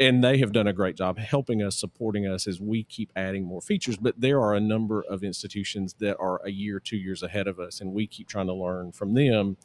And 0.00 0.24
they 0.24 0.38
have 0.38 0.52
done 0.52 0.66
a 0.66 0.72
great 0.72 0.96
job 0.96 1.18
helping 1.18 1.62
us, 1.62 1.76
supporting 1.76 2.26
us 2.26 2.46
as 2.46 2.58
we 2.58 2.84
keep 2.84 3.12
adding 3.14 3.44
more 3.44 3.60
features. 3.60 3.98
But 3.98 4.18
there 4.18 4.40
are 4.40 4.54
a 4.54 4.60
number 4.60 5.02
of 5.02 5.22
institutions 5.22 5.94
that 5.98 6.16
are 6.18 6.40
a 6.42 6.50
year, 6.50 6.80
two 6.80 6.96
years 6.96 7.22
ahead 7.22 7.46
of 7.46 7.60
us, 7.60 7.82
and 7.82 7.92
we 7.92 8.06
keep 8.06 8.26
trying 8.26 8.46
to 8.46 8.54
learn 8.54 8.92
from 8.92 9.12
them. 9.12 9.58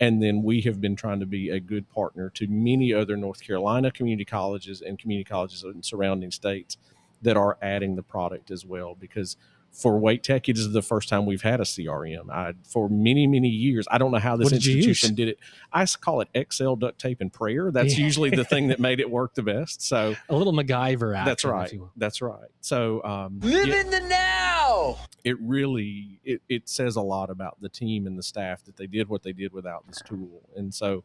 And 0.00 0.22
then 0.22 0.42
we 0.42 0.62
have 0.62 0.80
been 0.80 0.96
trying 0.96 1.20
to 1.20 1.26
be 1.26 1.50
a 1.50 1.60
good 1.60 1.90
partner 1.90 2.30
to 2.30 2.46
many 2.48 2.94
other 2.94 3.18
North 3.18 3.42
Carolina 3.42 3.90
community 3.90 4.24
colleges 4.24 4.80
and 4.80 4.98
community 4.98 5.28
colleges 5.28 5.62
in 5.62 5.82
surrounding 5.82 6.30
states 6.30 6.78
that 7.20 7.36
are 7.36 7.58
adding 7.60 7.94
the 7.94 8.02
product 8.02 8.50
as 8.50 8.64
well. 8.64 8.96
Because 8.98 9.36
for 9.72 9.98
Wake 9.98 10.22
Tech, 10.22 10.48
it 10.50 10.58
is 10.58 10.70
the 10.72 10.82
first 10.82 11.08
time 11.08 11.24
we've 11.24 11.42
had 11.42 11.58
a 11.58 11.64
CRM. 11.64 12.30
I, 12.30 12.52
for 12.68 12.88
many, 12.90 13.26
many 13.26 13.48
years, 13.48 13.86
I 13.90 13.96
don't 13.98 14.10
know 14.12 14.18
how 14.18 14.36
this 14.36 14.44
What 14.46 14.52
did 14.52 14.66
you 14.66 14.72
institution 14.76 15.10
use? 15.10 15.16
did 15.16 15.28
it. 15.28 15.38
I 15.72 15.82
s- 15.82 15.96
call 15.96 16.20
it 16.20 16.28
Excel, 16.34 16.76
duct 16.76 17.00
tape, 17.00 17.20
and 17.22 17.32
prayer. 17.32 17.70
That's 17.72 17.96
Yeah. 17.98 18.04
usually 18.04 18.30
the 18.30 18.44
thing 18.44 18.68
that 18.68 18.78
made 18.80 19.00
it 19.00 19.10
work 19.10 19.34
the 19.34 19.42
best. 19.42 19.80
So 19.82 20.14
a 20.28 20.36
little 20.36 20.52
macgyver 20.52 21.16
action, 21.16 21.24
that's 21.26 21.44
if 21.44 21.50
right. 21.50 21.72
you 21.72 21.80
will. 21.80 21.92
That's 21.96 22.20
right. 22.20 22.50
So 22.60 23.02
um, 23.02 23.40
Live 23.40 23.66
yeah, 23.66 23.80
in 23.80 23.90
the 23.90 24.00
now. 24.00 24.98
it 25.24 25.40
really 25.40 26.20
it, 26.22 26.42
it 26.50 26.68
says 26.68 26.96
a 26.96 27.02
lot 27.02 27.30
about 27.30 27.56
the 27.62 27.68
team 27.70 28.06
and 28.06 28.18
the 28.18 28.22
staff 28.22 28.62
that 28.64 28.76
they 28.76 28.86
did 28.86 29.08
what 29.08 29.22
they 29.22 29.32
did 29.32 29.52
without 29.54 29.86
this 29.88 30.02
tool. 30.04 30.42
And 30.54 30.74
so 30.74 31.02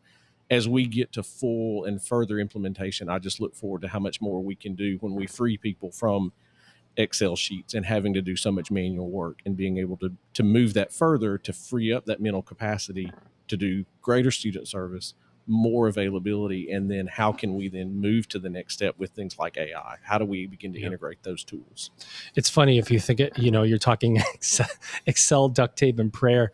as 0.52 0.68
we 0.68 0.88
get 0.88 1.12
to 1.14 1.24
full 1.24 1.86
and 1.86 2.02
further 2.02 2.38
implementation, 2.38 3.08
I 3.10 3.20
just 3.20 3.40
look 3.40 3.56
forward 3.56 3.82
to 3.84 3.88
how 3.88 4.00
much 4.00 4.22
more 4.22 4.42
we 4.44 4.56
can 4.56 4.76
do 4.76 4.98
when 5.00 5.14
we 5.16 5.26
free 5.28 5.58
people 5.58 5.92
from 5.92 6.32
Excel 6.98 7.36
sheets 7.36 7.74
and 7.74 7.86
having 7.86 8.14
to 8.14 8.22
do 8.22 8.36
so 8.36 8.52
much 8.52 8.72
manual 8.72 9.10
work 9.10 9.40
and 9.46 9.56
being 9.56 9.78
able 9.78 9.98
to 9.98 10.12
to 10.34 10.44
move 10.44 10.74
that 10.74 10.92
further 10.92 11.38
to 11.38 11.54
free 11.54 11.94
up 11.94 12.06
that 12.06 12.20
mental 12.20 12.42
capacity 12.42 13.12
to 13.48 13.56
do 13.56 13.86
greater 14.02 14.32
student 14.32 14.68
service, 14.68 15.14
more 15.46 15.88
availability, 15.88 16.70
and 16.72 16.92
then 16.92 17.08
how 17.08 17.32
can 17.32 17.56
we 17.56 17.70
then 17.70 17.94
move 18.02 18.28
to 18.28 18.40
the 18.40 18.50
next 18.50 18.74
step 18.74 18.96
with 18.98 19.12
things 19.12 19.38
like 19.40 19.58
AI? 19.58 19.96
How 20.04 20.18
do 20.18 20.26
we 20.26 20.48
begin 20.48 20.74
to 20.74 20.80
Yeah. 20.80 20.88
integrate 20.88 21.24
those 21.24 21.44
tools? 21.44 21.92
it's 22.36 22.50
funny 22.50 22.78
if 22.78 22.90
you 22.92 23.00
think 23.00 23.20
it 23.20 23.38
you 23.38 23.52
know 23.52 23.64
you're 23.64 23.78
talking 23.78 24.18
excel, 24.34 24.68
excel 25.06 25.50
duct 25.50 25.78
tape 25.78 26.00
and 26.00 26.12
prayer 26.12 26.52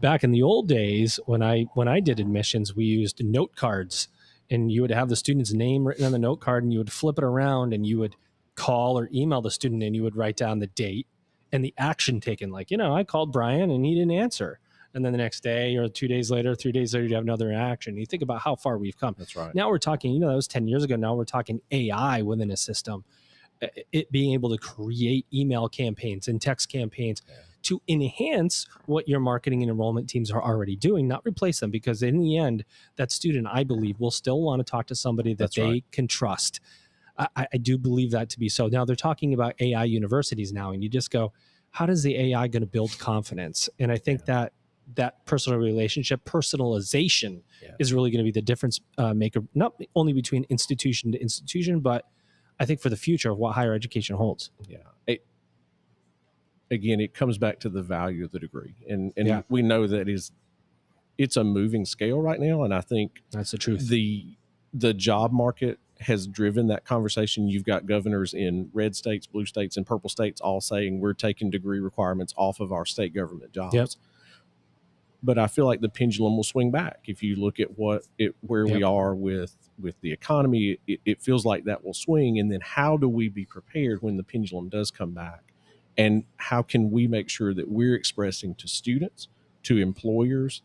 back 0.00 0.24
in 0.24 0.32
the 0.32 0.42
old 0.42 0.66
days 0.68 1.20
when 1.26 1.42
i 1.42 1.62
when 1.74 1.86
i 1.86 2.00
did 2.00 2.18
admissions 2.18 2.74
we 2.74 2.84
used 2.84 3.22
note 3.24 3.54
cards 3.54 4.08
and 4.50 4.72
you 4.72 4.82
would 4.82 4.90
have 4.90 5.08
the 5.08 5.16
student's 5.16 5.52
name 5.52 5.86
written 5.86 6.04
on 6.04 6.10
the 6.12 6.18
note 6.18 6.40
card 6.40 6.64
and 6.64 6.72
you 6.72 6.78
would 6.80 6.90
flip 6.92 7.16
it 7.18 7.24
around 7.24 7.72
and 7.72 7.86
you 7.86 7.98
would 8.00 8.16
call 8.54 8.98
or 8.98 9.08
email 9.14 9.40
the 9.40 9.50
student 9.50 9.82
and 9.82 9.94
you 9.96 10.02
would 10.02 10.16
write 10.16 10.36
down 10.36 10.58
the 10.58 10.66
date 10.68 11.06
and 11.52 11.64
the 11.64 11.72
action 11.78 12.20
taken 12.20 12.50
like 12.50 12.70
you 12.70 12.76
know 12.76 12.94
i 12.94 13.02
called 13.04 13.32
brian 13.32 13.70
and 13.70 13.84
he 13.84 13.94
didn't 13.94 14.10
answer 14.12 14.58
and 14.94 15.02
then 15.04 15.12
the 15.12 15.18
next 15.18 15.42
day 15.42 15.74
or 15.76 15.88
two 15.88 16.06
days 16.06 16.30
later 16.30 16.54
three 16.54 16.70
days 16.72 16.92
later 16.94 17.06
you 17.06 17.14
have 17.14 17.24
another 17.24 17.50
action 17.52 17.96
you 17.96 18.04
think 18.04 18.22
about 18.22 18.40
how 18.42 18.54
far 18.54 18.76
we've 18.76 18.96
come 18.98 19.14
That's 19.18 19.34
right. 19.36 19.54
now 19.54 19.68
we're 19.70 19.78
talking, 19.78 20.12
you 20.12 20.20
know, 20.20 20.28
that 20.28 20.34
was 20.36 20.46
10 20.48 20.68
years 20.68 20.84
ago. 20.84 20.96
Now 20.96 21.14
we're 21.14 21.24
talking 21.24 21.60
AI 21.70 22.20
within 22.20 22.50
a 22.50 22.56
system, 22.58 23.04
it 23.92 24.10
being 24.10 24.32
able 24.34 24.50
to 24.50 24.58
create 24.58 25.24
email 25.32 25.68
campaigns 25.68 26.28
and 26.28 26.40
text 26.42 26.68
campaigns 26.68 27.22
Yeah. 27.28 27.36
to 27.62 27.80
enhance 27.88 28.66
what 28.86 29.08
your 29.08 29.20
marketing 29.20 29.62
and 29.62 29.70
enrollment 29.70 30.08
teams 30.10 30.30
are 30.30 30.42
already 30.42 30.76
doing, 30.76 31.06
not 31.08 31.24
replace 31.24 31.60
them. 31.60 31.70
Because 31.70 32.02
in 32.02 32.18
the 32.20 32.36
end, 32.36 32.64
that 32.96 33.12
student, 33.12 33.46
I 33.50 33.62
believe, 33.64 33.98
will 34.00 34.10
still 34.10 34.40
want 34.42 34.60
to 34.60 34.70
talk 34.70 34.86
to 34.88 34.94
somebody 34.94 35.32
that 35.34 35.38
That's 35.44 35.56
they 35.56 35.62
right. 35.62 35.84
can 35.92 36.06
trust. 36.08 36.60
I, 37.18 37.46
I- 37.52 37.56
do 37.58 37.76
believe 37.78 38.10
that 38.12 38.30
to 38.30 38.38
be 38.38 38.48
so. 38.48 38.66
Now 38.68 38.84
they're 38.84 38.96
talking 38.96 39.34
about 39.34 39.54
AI 39.60 39.84
universities 39.84 40.52
now, 40.52 40.72
and 40.72 40.82
you 40.82 40.88
just 40.88 41.10
go, 41.10 41.32
how 41.70 41.86
does 41.86 42.02
the 42.02 42.16
AI 42.16 42.48
going 42.48 42.62
to 42.62 42.66
build 42.66 42.98
confidence? 42.98 43.68
And 43.78 43.90
I 43.92 43.96
think 43.96 44.24
that 44.26 44.52
that 44.94 45.24
personal 45.26 45.58
relationship, 45.58 46.24
personalization, 46.24 47.42
Yeah. 47.62 47.70
is 47.78 47.92
really 47.94 48.10
going 48.10 48.24
to 48.24 48.24
be 48.24 48.32
the 48.32 48.42
difference 48.42 48.80
uh, 48.98 49.14
maker, 49.14 49.40
not 49.54 49.74
only 49.94 50.12
between 50.12 50.44
institution 50.50 51.12
to 51.12 51.20
institution, 51.20 51.80
but 51.80 52.06
I 52.60 52.64
think 52.66 52.80
for 52.80 52.88
the 52.90 52.96
future 52.96 53.30
of 53.30 53.38
what 53.38 53.54
higher 53.54 53.72
education 53.74 54.16
holds. 54.16 54.50
Yeah. 54.68 54.78
It, 55.06 55.24
again, 56.70 57.00
it 57.00 57.14
comes 57.14 57.38
back 57.38 57.58
to 57.60 57.68
the 57.68 57.82
value 57.82 58.24
of 58.24 58.32
the 58.32 58.38
degree, 58.38 58.74
and 58.88 59.12
and 59.16 59.28
Yeah. 59.28 59.42
we 59.48 59.62
know 59.62 59.86
that 59.86 60.08
is 60.08 60.32
it's 61.18 61.36
a 61.36 61.44
moving 61.44 61.84
scale 61.84 62.20
right 62.20 62.40
now, 62.40 62.62
and 62.64 62.74
I 62.74 62.80
think 62.80 63.22
That's 63.30 63.50
the 63.52 63.58
truth. 63.58 63.88
the 63.88 64.36
the 64.74 64.94
job 64.94 65.32
market 65.32 65.78
has 66.02 66.26
driven 66.26 66.68
that 66.68 66.84
conversation. 66.84 67.48
You've 67.48 67.64
got 67.64 67.86
governors 67.86 68.34
in 68.34 68.70
red 68.72 68.94
states, 68.96 69.26
blue 69.26 69.46
states, 69.46 69.76
and 69.76 69.86
purple 69.86 70.10
states 70.10 70.40
all 70.40 70.60
saying 70.60 71.00
we're 71.00 71.14
taking 71.14 71.50
degree 71.50 71.80
requirements 71.80 72.34
off 72.36 72.60
of 72.60 72.72
our 72.72 72.84
state 72.84 73.14
government 73.14 73.52
jobs. 73.52 73.74
Yep. 73.74 73.88
But 75.22 75.38
I 75.38 75.46
feel 75.46 75.66
like 75.66 75.80
the 75.80 75.88
pendulum 75.88 76.36
will 76.36 76.44
swing 76.44 76.72
back 76.72 77.00
if 77.06 77.22
you 77.22 77.36
look 77.36 77.60
at 77.60 77.78
what 77.78 78.02
it 78.18 78.34
where 78.40 78.66
we 78.66 78.82
are 78.82 79.14
with 79.14 79.56
with 79.78 80.00
the 80.00 80.12
economy. 80.12 80.78
It, 80.86 81.00
it 81.04 81.22
feels 81.22 81.46
like 81.46 81.64
that 81.64 81.84
will 81.84 81.94
swing, 81.94 82.38
and 82.40 82.50
then 82.50 82.60
how 82.60 82.96
do 82.96 83.08
we 83.08 83.28
be 83.28 83.44
prepared 83.44 84.02
when 84.02 84.16
the 84.16 84.24
pendulum 84.24 84.68
does 84.68 84.90
come 84.90 85.12
back? 85.12 85.52
And 85.96 86.24
how 86.38 86.62
can 86.62 86.90
we 86.90 87.06
make 87.06 87.28
sure 87.28 87.54
that 87.54 87.70
we're 87.70 87.94
expressing 87.94 88.54
to 88.56 88.66
students, 88.66 89.28
to 89.64 89.78
employers, 89.78 90.62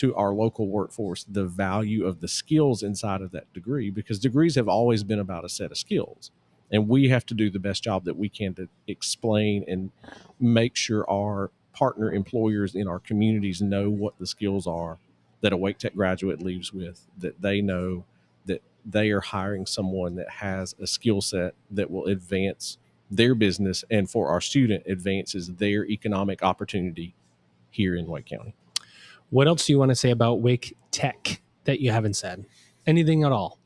to 0.00 0.14
our 0.14 0.32
local 0.32 0.68
workforce 0.68 1.24
the 1.28 1.44
value 1.44 2.06
of 2.06 2.20
the 2.20 2.28
skills 2.28 2.82
inside 2.82 3.20
of 3.20 3.32
that 3.32 3.52
degree 3.52 3.90
because 3.90 4.18
degrees 4.18 4.54
have 4.54 4.68
always 4.68 5.04
been 5.04 5.18
about 5.18 5.44
a 5.44 5.48
set 5.48 5.70
of 5.70 5.76
skills 5.76 6.30
and 6.70 6.88
we 6.88 7.08
have 7.08 7.26
to 7.26 7.34
do 7.34 7.50
the 7.50 7.58
best 7.58 7.82
job 7.82 8.04
that 8.04 8.16
we 8.16 8.28
can 8.28 8.54
to 8.54 8.68
explain 8.86 9.64
and 9.68 9.90
make 10.38 10.76
sure 10.76 11.08
our 11.10 11.50
partner 11.72 12.12
employers 12.12 12.74
in 12.74 12.88
our 12.88 12.98
communities 12.98 13.60
know 13.60 13.90
what 13.90 14.18
the 14.18 14.26
skills 14.26 14.66
are 14.66 14.98
that 15.40 15.52
a 15.52 15.56
Wake 15.56 15.78
Tech 15.78 15.94
graduate 15.94 16.42
leaves 16.42 16.72
with, 16.72 17.06
that 17.18 17.40
they 17.40 17.60
know 17.60 18.04
that 18.46 18.62
they 18.84 19.10
are 19.10 19.20
hiring 19.20 19.66
someone 19.66 20.14
that 20.16 20.28
has 20.28 20.74
a 20.80 20.86
skill 20.86 21.20
set 21.20 21.54
that 21.70 21.90
will 21.90 22.06
advance 22.06 22.78
their 23.10 23.34
business 23.34 23.84
and 23.90 24.08
for 24.08 24.28
our 24.28 24.40
student 24.40 24.84
advances 24.86 25.54
their 25.54 25.84
economic 25.86 26.42
opportunity 26.42 27.14
here 27.70 27.96
in 27.96 28.06
Wake 28.06 28.26
County. 28.26 28.54
What 29.30 29.46
else 29.46 29.66
do 29.66 29.72
you 29.72 29.78
want 29.78 29.90
to 29.90 29.96
say 29.96 30.10
about 30.10 30.40
Wake 30.40 30.76
Tech 30.90 31.40
that 31.64 31.80
you 31.80 31.92
haven't 31.92 32.14
said? 32.14 32.46
Anything 32.86 33.22
at 33.24 33.32
all? 33.32 33.58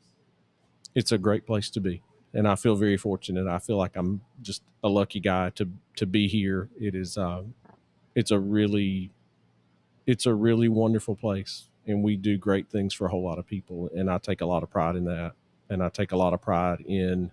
It's 0.93 1.11
a 1.11 1.17
great 1.17 1.45
place 1.45 1.69
to 1.71 1.81
be. 1.81 2.01
And 2.33 2.47
I 2.47 2.55
feel 2.55 2.75
very 2.75 2.97
fortunate. 2.97 3.47
I 3.47 3.59
feel 3.59 3.77
like 3.77 3.95
I'm 3.95 4.21
just 4.41 4.61
a 4.83 4.89
lucky 4.89 5.19
guy 5.19 5.49
to 5.51 5.69
to 5.95 6.05
be 6.05 6.27
here. 6.27 6.69
It 6.79 6.93
is 6.95 7.17
uh, 7.17 7.43
it's 8.13 8.31
a 8.31 8.39
really 8.39 9.11
it's 10.05 10.25
a 10.25 10.33
really 10.33 10.69
wonderful 10.69 11.15
place 11.15 11.69
and 11.87 12.03
we 12.03 12.15
do 12.15 12.37
great 12.37 12.69
things 12.69 12.93
for 12.93 13.07
a 13.07 13.09
whole 13.09 13.23
lot 13.23 13.39
of 13.39 13.47
people 13.47 13.89
and 13.95 14.09
I 14.09 14.17
take 14.19 14.41
a 14.41 14.45
lot 14.45 14.63
of 14.63 14.69
pride 14.69 14.95
in 14.95 15.05
that. 15.05 15.33
And 15.69 15.81
I 15.81 15.89
take 15.89 16.11
a 16.11 16.17
lot 16.17 16.33
of 16.33 16.41
pride 16.41 16.81
in 16.81 17.31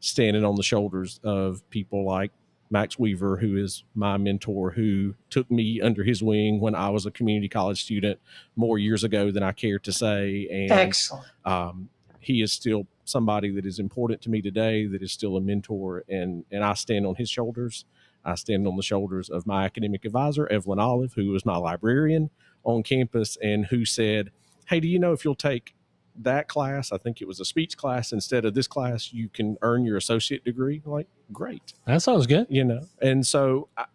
standing 0.00 0.44
on 0.44 0.56
the 0.56 0.62
shoulders 0.62 1.20
of 1.22 1.68
people 1.70 2.04
like 2.04 2.32
Max 2.70 2.98
Weaver, 2.98 3.36
who 3.36 3.56
is 3.56 3.84
my 3.94 4.16
mentor, 4.16 4.70
who 4.72 5.14
took 5.30 5.50
me 5.50 5.80
under 5.80 6.02
his 6.04 6.22
wing 6.22 6.60
when 6.60 6.74
I 6.74 6.90
was 6.90 7.06
a 7.06 7.10
community 7.10 7.48
college 7.48 7.82
student 7.82 8.18
more 8.56 8.78
years 8.78 9.04
ago 9.04 9.30
than 9.30 9.42
I 9.42 9.52
care 9.52 9.78
to 9.78 9.92
say. 9.92 10.48
And 10.50 10.72
Excellent. 10.72 11.26
um, 11.44 11.88
he 12.20 12.42
is 12.42 12.52
still 12.52 12.86
somebody 13.04 13.50
that 13.52 13.64
is 13.64 13.78
important 13.78 14.20
to 14.22 14.30
me 14.30 14.42
today, 14.42 14.86
that 14.86 15.02
is 15.02 15.12
still 15.12 15.36
a 15.36 15.40
mentor, 15.40 16.04
and 16.08 16.44
and 16.50 16.64
I 16.64 16.74
stand 16.74 17.06
on 17.06 17.14
his 17.14 17.30
shoulders. 17.30 17.84
I 18.24 18.34
stand 18.34 18.66
on 18.66 18.76
the 18.76 18.82
shoulders 18.82 19.30
of 19.30 19.46
my 19.46 19.64
academic 19.64 20.04
advisor, 20.04 20.50
Evelyn 20.50 20.80
Olive, 20.80 21.12
who 21.14 21.28
was 21.28 21.46
my 21.46 21.56
librarian 21.56 22.30
on 22.64 22.82
campus 22.82 23.38
and 23.40 23.66
who 23.66 23.84
said, 23.84 24.32
Hey, 24.66 24.80
do 24.80 24.88
you 24.88 24.98
know 24.98 25.12
if 25.12 25.24
you'll 25.24 25.36
take 25.36 25.75
that 26.22 26.48
class? 26.48 26.92
I 26.92 26.98
think 26.98 27.20
it 27.20 27.28
was 27.28 27.40
a 27.40 27.44
speech 27.44 27.76
class 27.76 28.12
instead 28.12 28.44
of 28.44 28.54
this 28.54 28.66
class, 28.66 29.12
you 29.12 29.28
can 29.28 29.56
earn 29.62 29.84
your 29.84 29.96
associate 29.96 30.44
degree. 30.44 30.82
Like, 30.84 31.08
great 31.32 31.72
That 31.86 32.02
sounds 32.02 32.26
good. 32.26 32.46
you 32.48 32.62
know 32.64 32.82
and 33.02 33.26
so 33.26 33.68
I, 33.76 33.86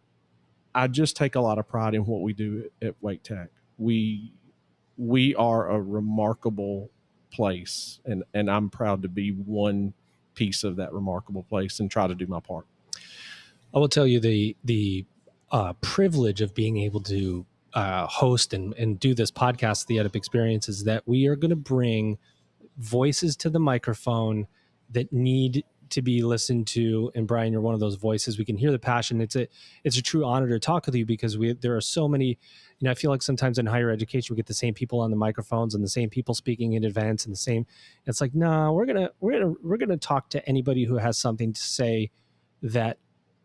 I 0.75 0.87
just 0.87 1.15
take 1.15 1.35
a 1.35 1.39
lot 1.39 1.57
of 1.59 1.67
pride 1.67 1.93
in 1.95 2.05
what 2.05 2.21
we 2.21 2.33
do 2.33 2.69
at, 2.81 2.87
at 2.89 2.95
wake 3.01 3.23
tech 3.23 3.47
we 3.77 4.33
we 4.97 5.33
are 5.35 5.69
a 5.71 5.81
remarkable 5.81 6.91
place 7.31 7.99
and 8.03 8.23
and 8.33 8.51
i'm 8.51 8.69
proud 8.69 9.01
to 9.03 9.07
be 9.07 9.29
one 9.29 9.93
piece 10.35 10.65
of 10.65 10.75
that 10.75 10.91
remarkable 10.91 11.43
place 11.43 11.79
and 11.79 11.89
try 11.89 12.05
to 12.05 12.13
do 12.15 12.27
my 12.27 12.41
part 12.41 12.65
I 13.73 13.79
will 13.79 13.87
tell 13.89 14.05
you 14.05 14.19
the 14.19 14.57
the 14.65 15.05
uh, 15.51 15.71
privilege 15.81 16.41
of 16.41 16.53
being 16.53 16.77
able 16.77 16.99
to 17.03 17.45
uh, 17.73 18.07
host 18.07 18.53
and, 18.53 18.73
and 18.75 18.99
do 18.99 19.13
this 19.13 19.31
podcast, 19.31 19.87
the 19.87 19.97
EdUp 19.97 20.15
Experience, 20.15 20.69
is 20.69 20.83
that 20.83 21.03
we 21.07 21.27
are 21.27 21.35
going 21.35 21.49
to 21.49 21.55
bring 21.55 22.17
voices 22.77 23.35
to 23.37 23.49
the 23.49 23.59
microphone 23.59 24.47
that 24.89 25.11
need 25.11 25.63
to 25.91 26.01
be 26.01 26.23
listened 26.23 26.67
to. 26.67 27.11
And 27.15 27.27
Brian, 27.27 27.51
you're 27.51 27.61
one 27.61 27.73
of 27.73 27.79
those 27.79 27.95
voices. 27.95 28.37
We 28.37 28.45
can 28.45 28.57
hear 28.57 28.71
the 28.71 28.79
passion. 28.79 29.21
It's 29.21 29.35
a 29.35 29.47
it's 29.83 29.97
a 29.97 30.01
true 30.01 30.25
honor 30.25 30.47
to 30.49 30.59
talk 30.59 30.85
with 30.85 30.95
you 30.95 31.05
because 31.05 31.37
we 31.37 31.53
there 31.53 31.75
are 31.75 31.81
so 31.81 32.07
many. 32.07 32.37
You 32.79 32.85
know, 32.85 32.91
I 32.91 32.95
feel 32.95 33.11
like 33.11 33.21
sometimes 33.21 33.59
in 33.59 33.65
higher 33.67 33.91
education 33.91 34.33
we 34.33 34.37
get 34.37 34.47
the 34.47 34.53
same 34.53 34.73
people 34.73 34.99
on 35.01 35.11
the 35.11 35.17
microphones 35.17 35.75
and 35.75 35.83
the 35.83 35.89
same 35.89 36.09
people 36.09 36.33
speaking 36.33 36.73
in 36.73 36.83
advance 36.83 37.25
and 37.25 37.33
the 37.33 37.37
same. 37.37 37.67
It's 38.07 38.21
like, 38.21 38.33
no, 38.33 38.73
we're 38.73 38.85
gonna 38.85 39.11
we're 39.19 39.33
gonna 39.33 39.53
we're 39.61 39.77
gonna 39.77 39.97
talk 39.97 40.29
to 40.29 40.47
anybody 40.49 40.85
who 40.85 40.97
has 40.97 41.17
something 41.17 41.53
to 41.53 41.61
say 41.61 42.09
that 42.63 42.97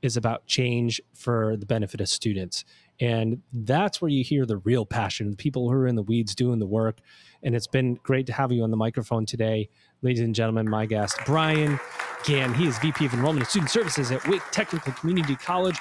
is 0.02 0.16
about 0.16 0.46
change 0.46 1.00
for 1.14 1.56
the 1.56 1.66
benefit 1.66 2.00
of 2.00 2.08
students. 2.08 2.64
And 3.00 3.42
that's 3.52 4.00
where 4.00 4.08
you 4.08 4.24
hear 4.24 4.46
the 4.46 4.58
real 4.58 4.86
passion, 4.86 5.30
the 5.30 5.36
people 5.36 5.68
who 5.68 5.76
are 5.76 5.86
in 5.86 5.96
the 5.96 6.02
weeds 6.02 6.34
doing 6.34 6.58
the 6.58 6.66
work. 6.66 7.00
And 7.42 7.54
it's 7.54 7.66
been 7.66 7.94
great 8.02 8.26
to 8.26 8.32
have 8.32 8.52
you 8.52 8.62
on 8.62 8.70
the 8.70 8.76
microphone 8.76 9.26
today. 9.26 9.68
Ladies 10.02 10.20
and 10.20 10.34
gentlemen, 10.34 10.68
my 10.68 10.86
guest, 10.86 11.18
Brian 11.26 11.78
Gann. 12.24 12.54
He 12.54 12.66
is 12.66 12.78
VP 12.78 13.06
of 13.06 13.14
Enrollment 13.14 13.42
and 13.42 13.48
Student 13.48 13.70
Services 13.70 14.10
at 14.10 14.26
Wake 14.28 14.42
Technical 14.50 14.92
Community 14.94 15.36
College. 15.36 15.78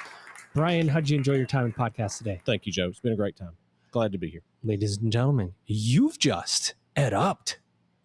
Brian, 0.54 0.88
how'd 0.88 1.10
you 1.10 1.18
enjoy 1.18 1.34
your 1.34 1.46
time 1.46 1.66
in 1.66 1.74
podcast 1.74 2.18
today? 2.20 2.40
thank 2.46 2.66
you 2.66 2.72
joe 2.72 2.88
it's 2.88 3.02
been 3.02 3.12
a 3.12 3.18
great 3.18 3.36
time 3.36 3.52
glad 3.92 4.12
to 4.14 4.18
be 4.18 4.30
here 4.30 4.42
Ladies 4.64 4.98
and 4.98 5.12
gentlemen, 5.12 5.54
you've 5.68 6.18
just 6.18 6.74
ed 6.96 7.14
upped. 7.14 7.60